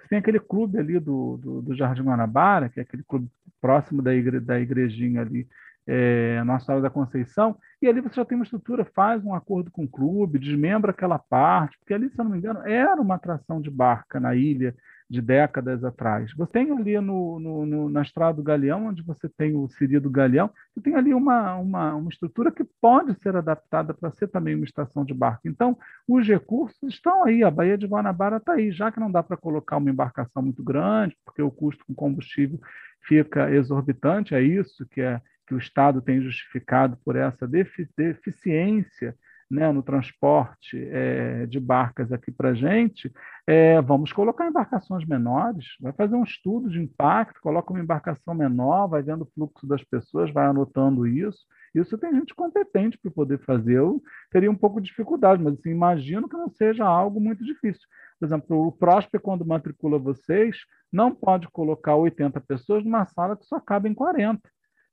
[0.09, 3.29] tem aquele clube ali do, do, do Jardim Guanabara, que é aquele clube
[3.61, 5.49] próximo da, igre, da igrejinha ali
[5.87, 9.71] é, Nossa Senhora da Conceição, e ali você já tem uma estrutura, faz um acordo
[9.71, 13.17] com o clube, desmembra aquela parte, porque ali, se eu não me engano, era uma
[13.17, 14.75] atração de barca na ilha
[15.09, 16.33] de décadas atrás.
[16.35, 19.99] Você tem ali no, no, no, na Estrada do Galeão, onde você tem o Siri
[20.01, 24.29] do Galeão, você tem ali uma, uma, uma estrutura que pode ser adaptada para ser
[24.29, 25.47] também uma estação de barco.
[25.47, 25.77] Então,
[26.09, 29.37] os recursos estão aí, a Baía de Guanabara está aí, já que não dá para
[29.37, 32.59] colocar uma embarcação muito grande, porque o custo com combustível
[33.03, 39.15] fica exorbitante, é isso que é que o Estado tem justificado por essa deficiência
[39.51, 43.13] né, no transporte é, de barcas aqui para a gente,
[43.47, 48.87] é, vamos colocar embarcações menores, vai fazer um estudo de impacto, coloca uma embarcação menor,
[48.87, 51.45] vai vendo o fluxo das pessoas, vai anotando isso.
[51.75, 53.75] Isso tem gente competente para poder fazer.
[53.75, 57.83] Eu teria um pouco de dificuldade, mas assim, imagino que não seja algo muito difícil.
[58.19, 60.57] Por exemplo, o Prosper, quando matricula vocês,
[60.91, 64.41] não pode colocar 80 pessoas numa sala que só cabe em 40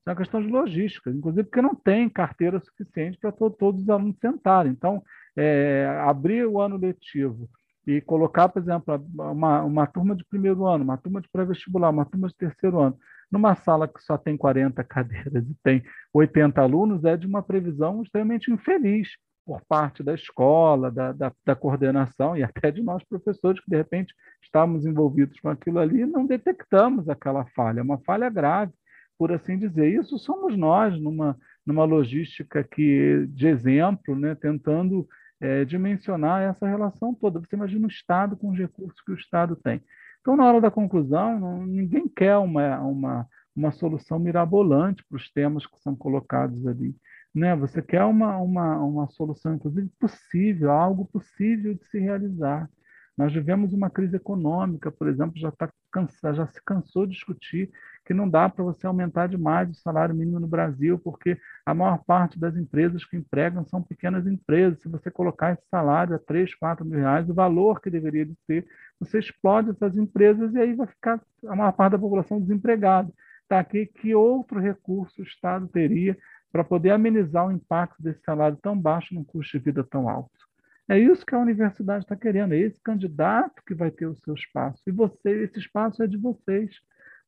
[0.06, 3.90] é uma questão de logística, inclusive porque não tem carteira suficiente para to todos os
[3.90, 4.72] alunos sentarem.
[4.72, 5.04] Então,
[5.38, 7.48] é, abrir o ano letivo
[7.86, 12.06] e colocar, por exemplo, uma, uma turma de primeiro ano, uma turma de pré-vestibular, uma
[12.06, 12.98] turma de terceiro ano,
[13.32, 18.04] numa sala que só tem 40 cadeiras e tem 80 alunos, é de uma previsão
[18.04, 19.10] extremamente infeliz
[19.46, 23.76] por parte da escola, da, da, da, coordenação e até de nós professores que, de
[23.76, 28.72] repente, estávamos envolvidos com aquilo ali e não detectamos aquela falha, uma falha grave,
[29.17, 29.88] por assim dizer.
[29.88, 35.08] Isso somos nós, numa, numa logística que, de exemplo, né, tentando
[35.41, 37.39] é, dimensionar essa relação toda.
[37.39, 39.82] Você imagina o Estado com os recursos que o Estado tem.
[40.21, 45.32] Então, na hora da conclusão, não, ninguém quer uma, uma, uma solução mirabolante para os
[45.32, 46.95] temas que são colocados ali.
[47.34, 47.56] Né?
[47.56, 52.69] Você quer uma, uma, uma solução, inclusive, possível, algo possível de se realizar.
[53.17, 55.69] Nós vivemos uma crise econômica, por exemplo, já, tá
[56.34, 57.71] já se cansou de discutir
[58.06, 62.04] que não dá para você aumentar demais o salário mínimo no Brasil, porque a maior
[62.04, 64.82] parte das empresas que empregam são pequenas empresas.
[64.82, 68.36] Se você colocar esse salário a 3, 4 mil reais, o valor que deveria de
[68.48, 68.68] ter,
[69.00, 73.12] você explode essas empresas e aí vai ficar a maior parte da população desempregada.
[73.48, 76.18] Tá aqui que outro recurso o Estado teria
[76.52, 80.32] para poder amenizar o impacto desse salário tão baixo num custo de vida tão alto.
[80.90, 84.34] É isso que a universidade está querendo, é esse candidato que vai ter o seu
[84.34, 84.82] espaço.
[84.86, 86.70] E você, esse espaço é de vocês,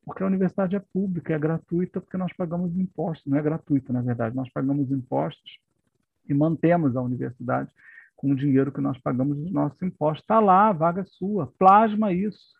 [0.06, 4.02] porque a universidade é pública, é gratuita, porque nós pagamos impostos, não é gratuita, na
[4.02, 5.60] verdade, nós pagamos impostos
[6.28, 7.70] e mantemos a universidade
[8.16, 10.24] com o dinheiro que nós pagamos dos nossos impostos.
[10.24, 12.54] Está lá, a vaga é sua, plasma isso.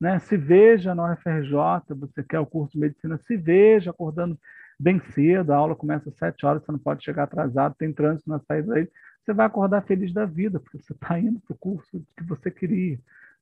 [0.00, 0.18] Né?
[0.20, 4.38] Se veja na UFRJ, você quer o curso de medicina, se veja acordando
[4.78, 8.30] bem cedo, a aula começa às sete horas, você não pode chegar atrasado, tem trânsito
[8.30, 8.88] na saída aí,
[9.24, 12.50] você vai acordar feliz da vida, porque você está indo para o curso que você
[12.50, 12.98] queria.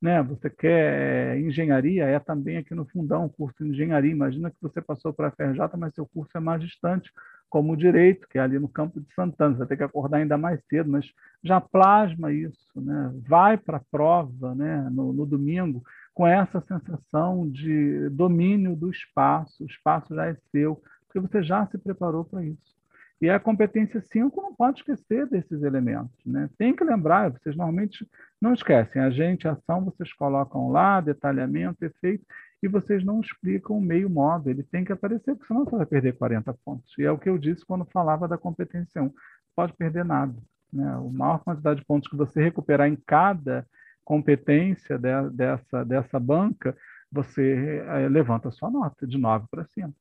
[0.07, 0.23] Né?
[0.23, 4.13] Você quer engenharia, é também aqui no fundão um curso de engenharia.
[4.13, 7.11] Imagina que você passou para a FRJ, mas seu curso é mais distante,
[7.51, 9.55] como o direito, que é ali no campo de Santana.
[9.55, 11.05] Você vai ter que acordar ainda mais cedo, mas
[11.43, 12.81] já plasma isso.
[12.81, 13.13] Né?
[13.27, 14.89] Vai para a prova né?
[14.93, 15.83] no, no domingo
[16.15, 21.67] com essa sensação de domínio do espaço, o espaço já é seu, porque você já
[21.67, 22.77] se preparou para isso.
[23.21, 26.15] E a competência 5 não pode esquecer desses elementos.
[26.25, 26.51] Né?
[26.59, 28.07] Tem que lembrar, vocês normalmente
[28.41, 32.25] não esquecem, agente, ação, vocês colocam lá, detalhamento, efeito,
[32.63, 34.51] e vocês não explicam o meio modo.
[34.51, 36.93] Ele tem que aparecer, porque senão você vai perder 40 pontos.
[36.99, 39.11] E é o que eu disse quando falava da competência 1.
[39.55, 40.35] Pode perder nada.
[40.73, 40.87] Né?
[40.87, 43.67] A maior quantidade de pontos que você recuperar em cada
[44.05, 46.77] competência de, dessa, dessa banca,
[47.11, 49.93] você é, levanta a sua nota de 9 para cima.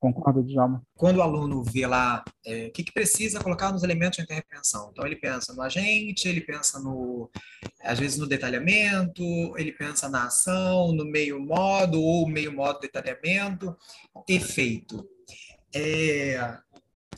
[0.00, 0.82] Concorda, Djalma?
[0.96, 4.90] Quando o aluno vê lá é, o que, que, precisa colocar nos elementos de intervenção,
[4.92, 7.28] então ele pensa no agente, ele pensa no,
[7.82, 9.22] às vezes no detalhamento,
[9.56, 13.76] ele pensa na ação, no meio modo ou meio modo detalhamento,
[14.28, 15.04] efeito.
[15.74, 16.58] É,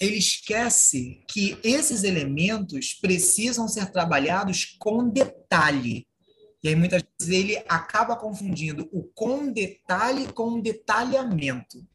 [0.01, 6.07] ele esquece que esses elementos precisam ser trabalhados com detalhe.
[6.63, 11.87] E aí, muitas vezes, ele acaba confundindo o com detalhe com detalhamento.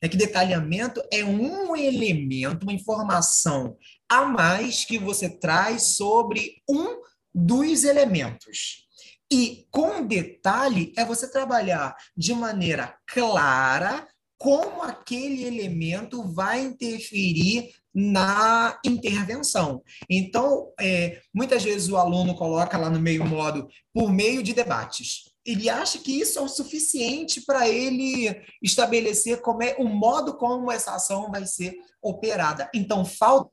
[0.00, 3.76] É que detalhamento é um elemento, uma informação
[4.08, 7.00] a mais que você traz sobre um
[7.34, 8.84] dos elementos.
[9.32, 14.06] E com detalhe é você trabalhar de maneira clara
[14.38, 19.82] como aquele elemento vai interferir na intervenção.
[20.10, 25.33] Então, é, muitas vezes o aluno coloca lá no meio modo por meio de debates.
[25.44, 30.70] Ele acha que isso é o suficiente para ele estabelecer como é o modo como
[30.70, 32.70] essa ação vai ser operada.
[32.74, 33.50] Então, falta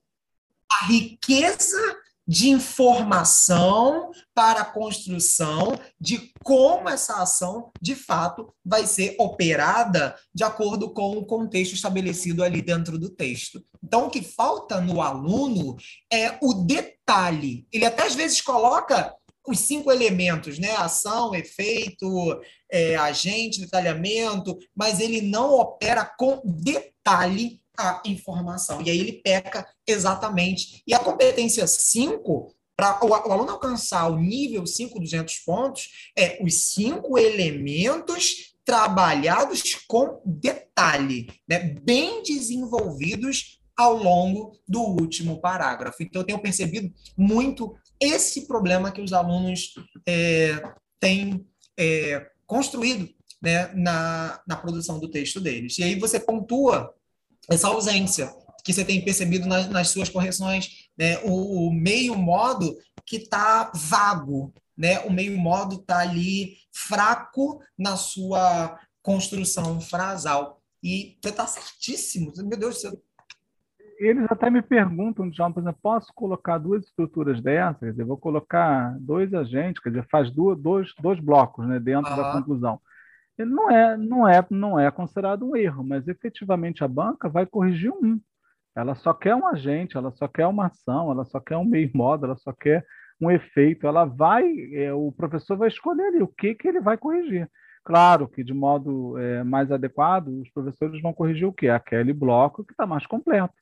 [0.71, 1.77] a riqueza
[2.27, 10.43] de informação para a construção de como essa ação, de fato, vai ser operada de
[10.43, 13.61] acordo com o contexto estabelecido ali dentro do texto.
[13.83, 15.75] Então, o que falta no aluno
[16.11, 17.67] é o detalhe.
[17.71, 19.13] Ele até às vezes coloca
[19.47, 20.71] os cinco elementos, né?
[20.75, 22.07] Ação, efeito,
[22.71, 28.81] é, agente, detalhamento, mas ele não opera com detalhe a informação.
[28.81, 30.83] E aí ele peca exatamente.
[30.85, 36.71] E a competência 5, para o, aluno alcançar o nível 5, 200 pontos, é os
[36.71, 41.59] cinco elementos trabalhados com detalhe, né?
[41.59, 46.03] bem desenvolvidos ao longo do último parágrafo.
[46.03, 49.75] Então, eu tenho percebido muito esse problema que os alunos
[50.07, 50.61] é,
[50.99, 53.07] têm é, construído
[53.41, 55.77] né, na, na produção do texto deles.
[55.77, 56.93] E aí você pontua
[57.49, 58.33] essa ausência
[58.63, 61.19] que você tem percebido nas, nas suas correções, né?
[61.23, 64.99] o, o meio modo que está vago, né?
[65.01, 70.61] o meio modo está ali fraco na sua construção frasal.
[70.83, 72.99] E você está certíssimo, meu Deus céu.
[74.01, 77.99] Eles até me perguntam, João, por exemplo, posso colocar duas estruturas dessas?
[77.99, 82.31] Eu vou colocar dois agentes, quer dizer, faz duas, dois, dois blocos né, dentro da
[82.31, 82.81] conclusão.
[83.37, 87.45] ele não é, não é, não é considerado um erro, mas efetivamente a banca vai
[87.45, 88.19] corrigir um.
[88.75, 91.91] Ela só quer um agente, ela só quer uma ação, ela só quer um meio
[91.93, 92.83] modo, ela só quer
[93.21, 93.85] um efeito.
[93.85, 94.43] Ela vai,
[94.73, 97.47] é, o professor vai escolher ali o que, que ele vai corrigir.
[97.83, 101.69] Claro que de modo é, mais adequado, os professores vão corrigir o quê?
[101.69, 103.53] Aquele bloco que está mais completo.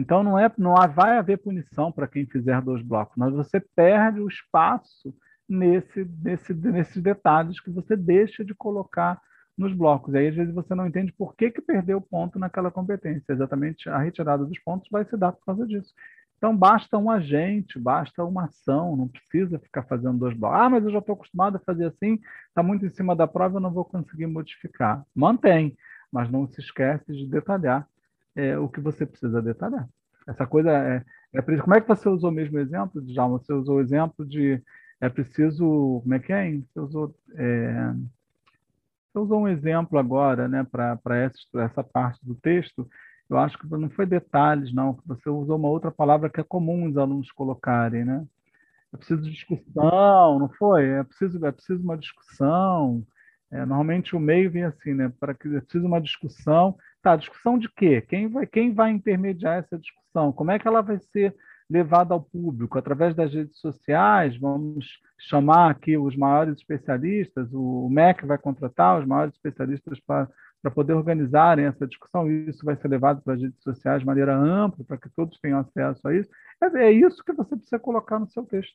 [0.00, 4.20] Então não é, não vai haver punição para quem fizer dois blocos, mas você perde
[4.20, 5.14] o espaço
[5.48, 9.20] nesse, nesse, nesses detalhes que você deixa de colocar
[9.58, 10.14] nos blocos.
[10.14, 13.32] E aí, às vezes, você não entende por que, que perdeu ponto naquela competência.
[13.32, 15.92] Exatamente a retirada dos pontos vai se dar por causa disso.
[16.38, 20.58] Então, basta um agente, basta uma ação, não precisa ficar fazendo dois blocos.
[20.58, 23.56] Ah, mas eu já estou acostumado a fazer assim, está muito em cima da prova,
[23.56, 25.04] eu não vou conseguir modificar.
[25.14, 25.76] Mantém,
[26.10, 27.86] mas não se esquece de detalhar
[28.36, 29.88] é, o que você precisa detalhar.
[30.26, 33.38] Essa coisa é, é Como é que você usou o mesmo exemplo, Djalma?
[33.38, 34.62] Você usou o exemplo de
[35.00, 36.00] é preciso.
[36.02, 36.52] Como é que é?
[36.52, 37.14] Você usou.
[37.34, 37.92] É,
[39.12, 42.88] você usou um exemplo agora, né, para essa, essa parte do texto.
[43.28, 44.98] Eu acho que não foi detalhes, não.
[45.06, 48.24] Você usou uma outra palavra que é comum os alunos colocarem, né?
[48.92, 50.86] É preciso discussão, não foi?
[50.86, 53.04] É preciso, é preciso uma discussão.
[53.52, 55.12] É, normalmente o meio vem assim, né?
[55.18, 56.76] Para que preciso uma discussão.
[57.02, 58.00] Tá, discussão de quê?
[58.02, 60.32] Quem vai, quem vai intermediar essa discussão?
[60.32, 61.34] Como é que ela vai ser
[61.68, 62.78] levada ao público?
[62.78, 64.86] Através das redes sociais, vamos
[65.18, 70.28] chamar aqui os maiores especialistas, o MEC vai contratar os maiores especialistas para
[70.62, 74.36] para poder organizarem essa discussão, isso vai ser levado para as redes sociais de maneira
[74.36, 76.28] ampla, para que todos tenham acesso a isso.
[76.62, 78.74] É, é isso que você precisa colocar no seu texto,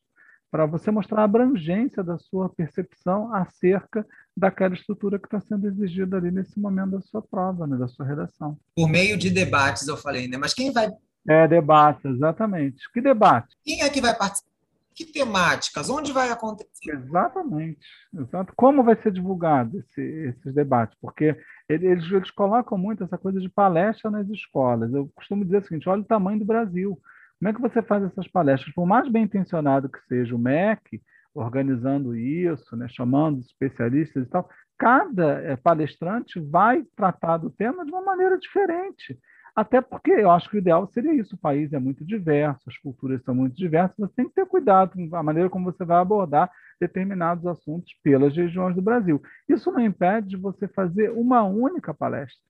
[0.52, 6.18] para você mostrar a abrangência da sua percepção acerca daquela estrutura que está sendo exigida
[6.18, 8.58] ali nesse momento da sua prova, né, da sua redação.
[8.76, 10.38] Por meio de debates, eu falei, né?
[10.38, 10.89] Mas quem vai.
[11.28, 12.89] É, debate, exatamente.
[12.93, 13.56] Que debate?
[13.64, 14.56] Quem é que vai participar?
[14.96, 15.89] Que temáticas?
[15.89, 16.89] Onde vai acontecer?
[16.89, 17.86] Exatamente.
[18.18, 18.54] Exato.
[18.56, 20.98] Como vai ser divulgado esse, esses debates?
[21.02, 21.36] Porque
[21.68, 24.93] eles, eles colocam muito essa coisa de palestra nas escolas.
[24.93, 26.98] Eu costumo dizer o seguinte: olha o tamanho do Brasil.
[27.46, 28.74] Como é que você faz essas palestras?
[28.74, 31.00] Por mais bem intencionado que seja o MEC,
[31.32, 37.91] organizando isso, né, chamando especialistas e tal, cada é, palestrante vai tratar do tema de
[37.91, 39.16] uma maneira diferente.
[39.56, 41.36] Até porque eu acho que o ideal seria isso.
[41.36, 44.93] O país é muito diverso, as culturas são muito diversas, você tem que ter cuidado
[44.96, 46.50] com a maneira como você vai abordar
[46.82, 49.22] determinados assuntos pelas regiões do Brasil.
[49.48, 52.41] Isso não impede de você fazer uma única palestra,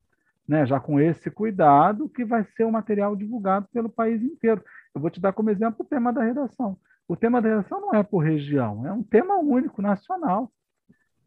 [0.48, 0.66] né?
[0.66, 4.64] já com esse cuidado, que vai ser um material divulgado pelo país inteiro.
[4.96, 6.78] Eu vou te dar como exemplo o tema da redação.
[7.06, 10.50] O tema da redação não é por região, é um tema único, nacional.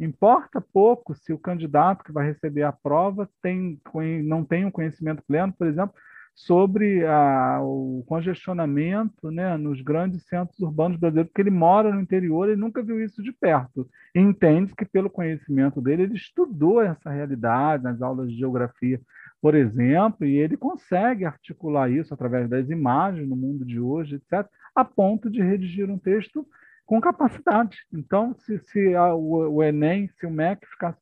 [0.00, 3.80] Importa pouco se o candidato que vai receber a prova tem,
[4.24, 5.94] não tem um conhecimento pleno, por exemplo,
[6.34, 12.48] sobre a, o congestionamento né, nos grandes centros urbanos brasileiros, porque ele mora no interior
[12.48, 13.88] e nunca viu isso de perto.
[14.14, 19.00] Entende que, pelo conhecimento dele, ele estudou essa realidade nas aulas de geografia,
[19.40, 24.48] por exemplo, e ele consegue articular isso através das imagens no mundo de hoje, etc.,
[24.74, 26.46] a ponto de redigir um texto
[26.84, 27.78] com capacidade.
[27.92, 30.98] Então, se, se a, o, o, Enem, se o MEC ficasse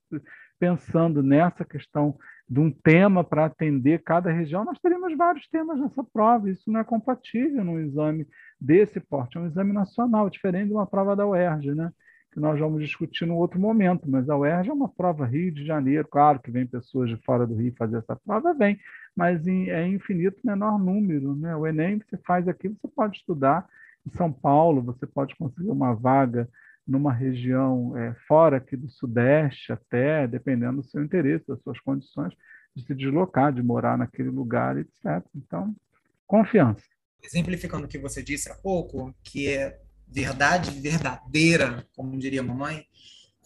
[0.59, 2.17] pensando nessa questão
[2.49, 6.51] de um tema para atender cada região, nós teríamos vários temas nessa prova.
[6.51, 8.27] Isso não é compatível num exame
[8.61, 11.93] desse porte, é um exame nacional, diferente de uma prova da UERJ, né?
[12.37, 15.65] Que nós vamos discutir no outro momento, mas a UERJ é uma prova Rio de
[15.65, 18.79] Janeiro, claro que vem pessoas de fora do Rio fazer essa prova, vem,
[19.17, 21.35] mas em, é infinito menor número.
[21.35, 21.57] Né?
[21.57, 23.67] O Enem, você faz aqui, você pode estudar
[24.07, 26.47] em São Paulo, você pode conseguir uma vaga
[26.87, 32.35] numa região é, fora aqui do Sudeste, até, dependendo do seu interesse, das suas condições
[32.75, 35.25] de se deslocar, de morar naquele lugar, etc.
[35.35, 35.75] Então,
[36.27, 36.85] confiança.
[37.25, 42.87] Exemplificando o que você disse há pouco, que é verdade verdadeira, como diria a mamãe,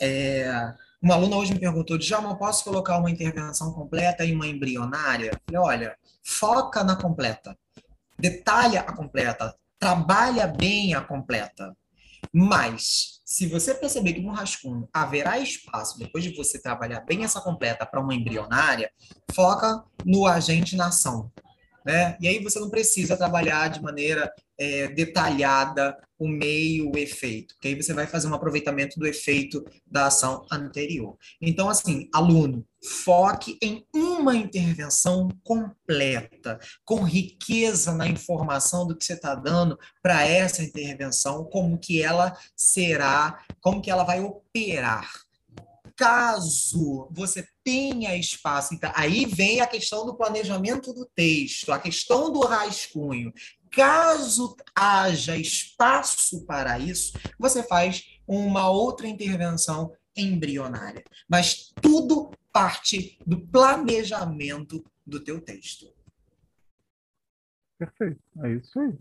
[0.00, 5.30] é, uma aluna hoje me perguntou, Djalma, posso colocar uma intervenção completa e uma embrionária?
[5.32, 7.56] Eu falei, olha, foca na completa,
[8.18, 11.74] detalha a completa, trabalha bem a completa.
[12.32, 17.40] Mas, se você perceber que no rascunho haverá espaço, depois de você trabalhar bem essa
[17.40, 18.90] completa para uma embrionária,
[19.32, 21.32] foca no agente na ação.
[21.84, 22.16] Né?
[22.20, 24.30] E aí você não precisa trabalhar de maneira
[24.60, 29.64] é, detalhada o meio, o efeito, porque aí você vai fazer um aproveitamento do efeito
[29.86, 31.16] da ação anterior.
[31.40, 39.14] Então, assim, aluno, foque em uma intervenção completa, com riqueza na informação do que você
[39.14, 45.10] está dando para essa intervenção, como que ela será, como que ela vai operar.
[45.96, 52.30] Caso você tenha espaço, então, aí vem a questão do planejamento do texto, a questão
[52.32, 53.32] do rascunho.
[53.70, 63.40] Caso haja espaço para isso, você faz uma outra intervenção embrionária, mas tudo parte do
[63.46, 65.86] planejamento do teu texto.
[67.78, 68.92] Perfeito, é isso aí.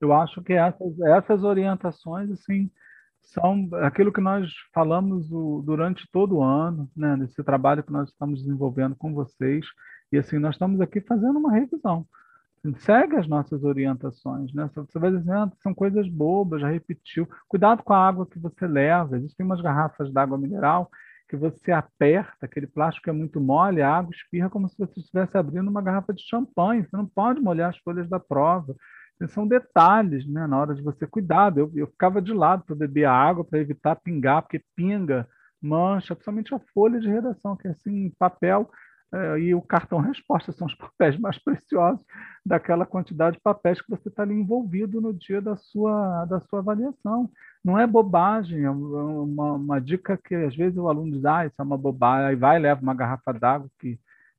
[0.00, 2.70] Eu acho que essas, essas orientações, assim,
[3.22, 8.08] são aquilo que nós falamos o, durante todo o ano, né, nesse trabalho que nós
[8.08, 9.66] estamos desenvolvendo com vocês.
[10.12, 12.06] E assim, nós estamos aqui fazendo uma revisão.
[12.78, 14.68] Segue as nossas orientações, né?
[14.74, 17.28] Você vai dizendo são coisas bobas, já repetiu.
[17.48, 19.16] Cuidado com a água que você leva.
[19.16, 20.90] Existem umas garrafas d'água mineral
[21.28, 25.36] que você aperta, aquele plástico é muito mole, a água espirra como se você estivesse
[25.36, 26.82] abrindo uma garrafa de champanhe.
[26.82, 28.74] Você não pode molhar as folhas da prova
[29.26, 30.46] são detalhes, né?
[30.46, 31.56] Na hora de você cuidar.
[31.56, 35.26] Eu, eu ficava de lado para beber a água, para evitar pingar, porque pinga,
[35.60, 38.70] mancha, principalmente a folha de redação, que é assim, papel
[39.38, 42.04] e o cartão resposta são os papéis mais preciosos
[42.44, 46.58] daquela quantidade de papéis que você está ali envolvido no dia da sua, da sua
[46.58, 47.30] avaliação.
[47.64, 51.54] Não é bobagem, é uma, uma dica que às vezes o aluno diz, ah, isso
[51.58, 53.98] é uma bobagem, aí vai leva uma garrafa d'água que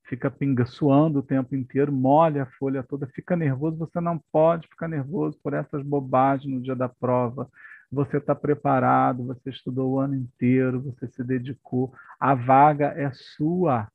[0.10, 3.78] fica pinga suando o tempo inteiro, molha a folha toda, fica nervoso.
[3.78, 7.48] Você não pode ficar nervoso por essas bobagens no dia da prova.
[7.92, 11.94] Você está preparado, você estudou o ano inteiro, você se dedicou.
[12.20, 13.88] A vaga é sua.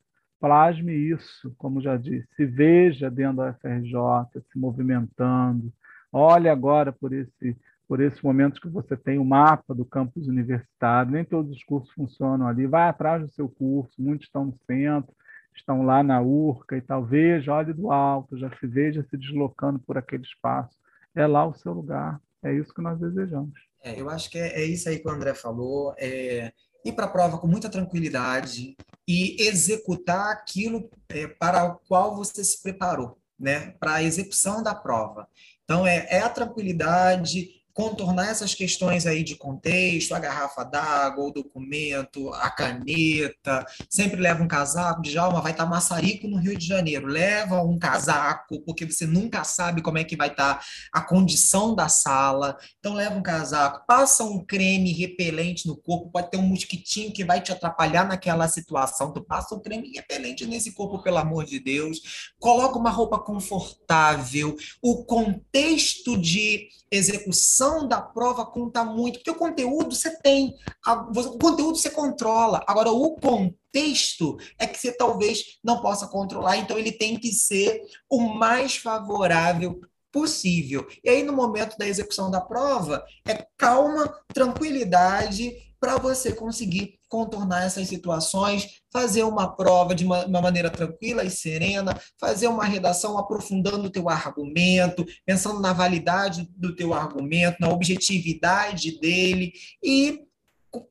[0.45, 2.29] Plasme isso, como já disse.
[2.37, 5.73] Se veja dentro da FRJ, se movimentando.
[6.13, 7.57] Olhe agora por esse
[7.89, 11.91] por esses momentos que você tem o mapa do campus universitário, nem todos os cursos
[11.95, 12.67] funcionam ali.
[12.67, 15.15] Vai atrás do seu curso, muitos estão no centro,
[15.57, 19.79] estão lá na urca e tal, veja, olhe do alto, já se veja se deslocando
[19.79, 20.77] por aquele espaço.
[21.15, 22.21] É lá o seu lugar.
[22.43, 23.55] É isso que nós desejamos.
[23.83, 25.95] É, eu acho que é, é, isso aí que o André falou.
[25.97, 26.53] É
[26.85, 28.77] ir para a prova com muita tranquilidade
[29.07, 33.73] e executar aquilo é, para o qual você se preparou, né?
[33.79, 35.29] Para a execução da prova.
[35.65, 41.33] Então, é, é a tranquilidade, contornar essas questões aí de contexto, a garrafa d'água, o
[41.33, 46.65] documento, a caneta, sempre leva um casaco, de Djalma vai estar maçarico no Rio de
[46.65, 51.75] Janeiro, leva um casaco, porque você nunca sabe como é que vai estar a condição
[51.75, 56.43] da sala, então leva um casaco, passa um creme repelente no corpo, pode ter um
[56.43, 61.19] mosquitinho que vai te atrapalhar naquela situação, tu passa um creme repelente nesse corpo, pelo
[61.19, 69.19] amor de Deus, coloca uma roupa confortável, o contexto de execução da prova conta muito,
[69.19, 70.55] porque o conteúdo você tem,
[70.87, 72.63] o conteúdo você controla.
[72.67, 77.83] Agora, o contexto é que você talvez não possa controlar, então ele tem que ser
[78.09, 79.81] o mais favorável
[80.13, 80.87] possível.
[81.03, 87.67] E aí, no momento da execução da prova, é calma, tranquilidade para você conseguir contornar
[87.67, 93.19] essas situações, fazer uma prova de uma, uma, maneira tranquila e serena, fazer uma redação
[93.19, 99.53] aprofundando o teu argumento, pensando na validade do teu argumento, na objetividade dele
[99.85, 100.23] e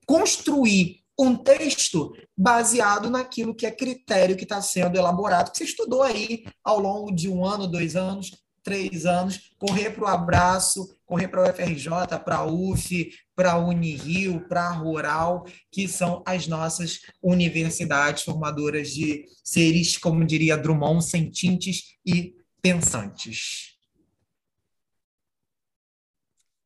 [0.05, 6.03] construir um texto baseado naquilo que é critério que está sendo elaborado, que você estudou
[6.03, 11.28] aí ao longo de um ano, dois anos, três anos, correr para o abraço, correr
[11.28, 11.89] para a UFRJ,
[12.24, 18.91] para a UF, para a Unirio, para a Rural, que são as nossas universidades formadoras
[18.91, 23.74] de seres, como diria Drummond, sentientes e pensantes.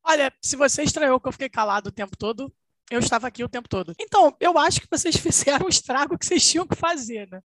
[0.04, 2.50] Olha, se você estranhou que eu fiquei calado o tempo todo,
[2.90, 3.94] eu estava aqui o tempo todo.
[4.00, 7.42] Então, eu acho que vocês fizeram o estrago que vocês tinham que fazer, né?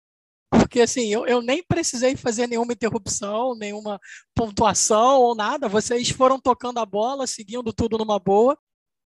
[0.49, 3.99] Porque assim, eu, eu nem precisei fazer nenhuma interrupção, nenhuma
[4.33, 5.67] pontuação ou nada.
[5.67, 8.57] Vocês foram tocando a bola, seguindo tudo numa boa.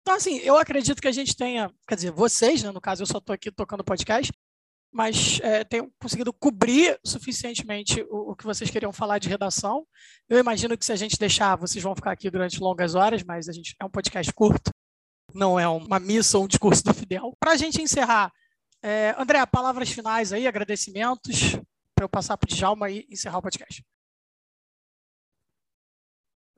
[0.01, 3.07] Então, assim, eu acredito que a gente tenha, quer dizer, vocês, né, no caso, eu
[3.07, 4.31] só estou aqui tocando podcast,
[4.91, 5.63] mas é,
[6.01, 9.85] conseguido cobrir suficientemente o, o, que vocês queriam falar de redação.
[10.27, 13.47] Eu imagino que se a gente deixar, vocês vão ficar aqui durante longas horas, mas
[13.47, 14.71] a gente é um podcast curto,
[15.33, 17.33] não é uma missa ou um discurso do Fidel.
[17.39, 18.33] Para a gente encerrar,
[18.83, 21.55] é, André, palavras finais aí, agradecimentos,
[21.95, 23.83] para eu passar para o Djalma e encerrar o podcast.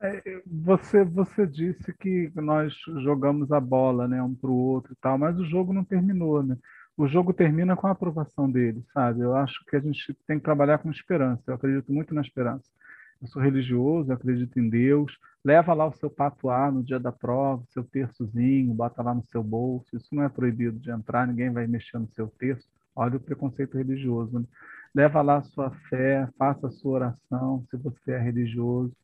[0.00, 4.96] É, você, você disse que nós jogamos a bola né, um para o outro e
[4.96, 6.56] tal, mas o jogo não terminou, né?
[6.96, 9.20] O jogo termina com a aprovação dele, sabe?
[9.20, 11.42] Eu acho que a gente tem que trabalhar com esperança.
[11.46, 12.70] Eu acredito muito na esperança
[13.20, 17.12] eu sou religioso, eu acredito em Deus, leva lá o seu patuá no dia da
[17.12, 21.50] prova, seu terçozinho, bota lá no seu bolso, isso não é proibido de entrar, ninguém
[21.50, 24.46] vai mexer no seu terço, olha o preconceito religioso, né?
[24.94, 28.94] leva lá a sua fé, faça a sua oração, se você é religioso,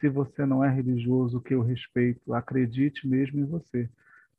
[0.00, 3.88] se você não é religioso, que eu respeito, acredite mesmo em você,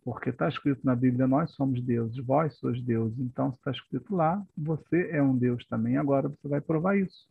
[0.04, 4.42] porque está escrito na Bíblia, nós somos deuses, vós sois deuses, então está escrito lá,
[4.56, 7.28] você é um Deus também, agora você vai provar isso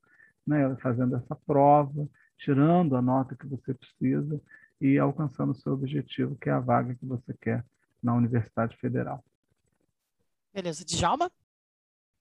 [0.46, 4.40] né, fazendo essa prova, tirando a nota que você precisa
[4.80, 7.64] e alcançando o seu objetivo, que é a vaga que você quer
[8.02, 9.24] na Universidade Federal.
[10.52, 10.84] Beleza.
[10.84, 11.30] Djalma?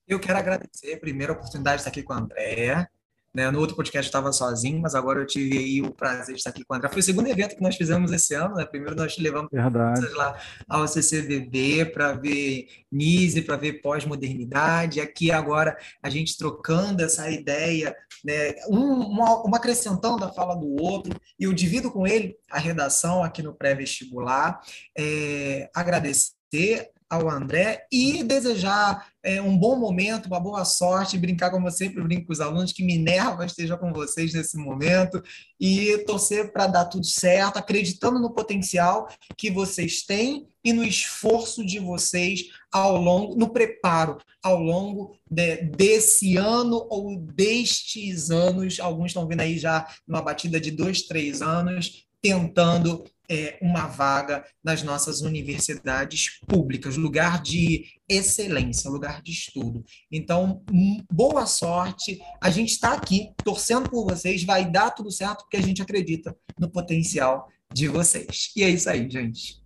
[0.06, 2.90] Eu quero agradecer primeiro a oportunidade de estar aqui com a Andréa.
[3.36, 3.50] Né?
[3.50, 6.48] No outro podcast eu estava sozinho, mas agora eu tive aí o prazer de estar
[6.48, 6.88] aqui com a André.
[6.88, 8.64] Foi o segundo evento que nós fizemos esse ano, né?
[8.64, 10.08] Primeiro nós levamos Verdade.
[10.14, 15.02] lá ao CCVB para ver Nise, para ver pós-modernidade.
[15.02, 18.54] Aqui agora a gente trocando essa ideia, né?
[18.70, 23.22] um, uma, uma acrescentando a fala do outro, e eu divido com ele a redação
[23.22, 24.62] aqui no pré-vestibular.
[24.96, 31.68] É, agradecer ao André e desejar é, um bom momento, uma boa sorte, brincar como
[31.68, 35.22] eu sempre brinco com os alunos, que Minerva esteja com vocês nesse momento
[35.60, 41.64] e torcer para dar tudo certo, acreditando no potencial que vocês têm e no esforço
[41.64, 49.06] de vocês ao longo, no preparo ao longo de, desse ano ou destes anos, alguns
[49.06, 54.82] estão vindo aí já numa batida de dois, três anos, tentando é, uma vaga nas
[54.82, 59.84] nossas universidades públicas, lugar de excelência, lugar de estudo.
[60.10, 60.62] Então,
[61.10, 62.20] boa sorte.
[62.40, 66.36] A gente está aqui torcendo por vocês, vai dar tudo certo porque a gente acredita
[66.58, 68.50] no potencial de vocês.
[68.56, 69.62] E é isso aí, gente.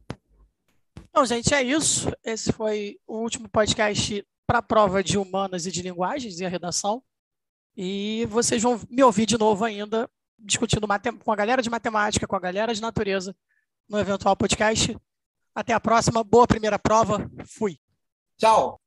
[1.10, 2.10] Então, gente, é isso.
[2.24, 6.48] Esse foi o último podcast para a prova de humanas e de linguagens e a
[6.48, 7.02] redação.
[7.76, 10.08] E vocês vão me ouvir de novo ainda
[10.42, 10.86] discutindo
[11.22, 13.36] com a galera de matemática, com a galera de natureza,
[13.90, 14.96] no eventual podcast.
[15.54, 16.22] Até a próxima.
[16.22, 17.28] Boa primeira prova.
[17.44, 17.78] Fui.
[18.38, 18.79] Tchau.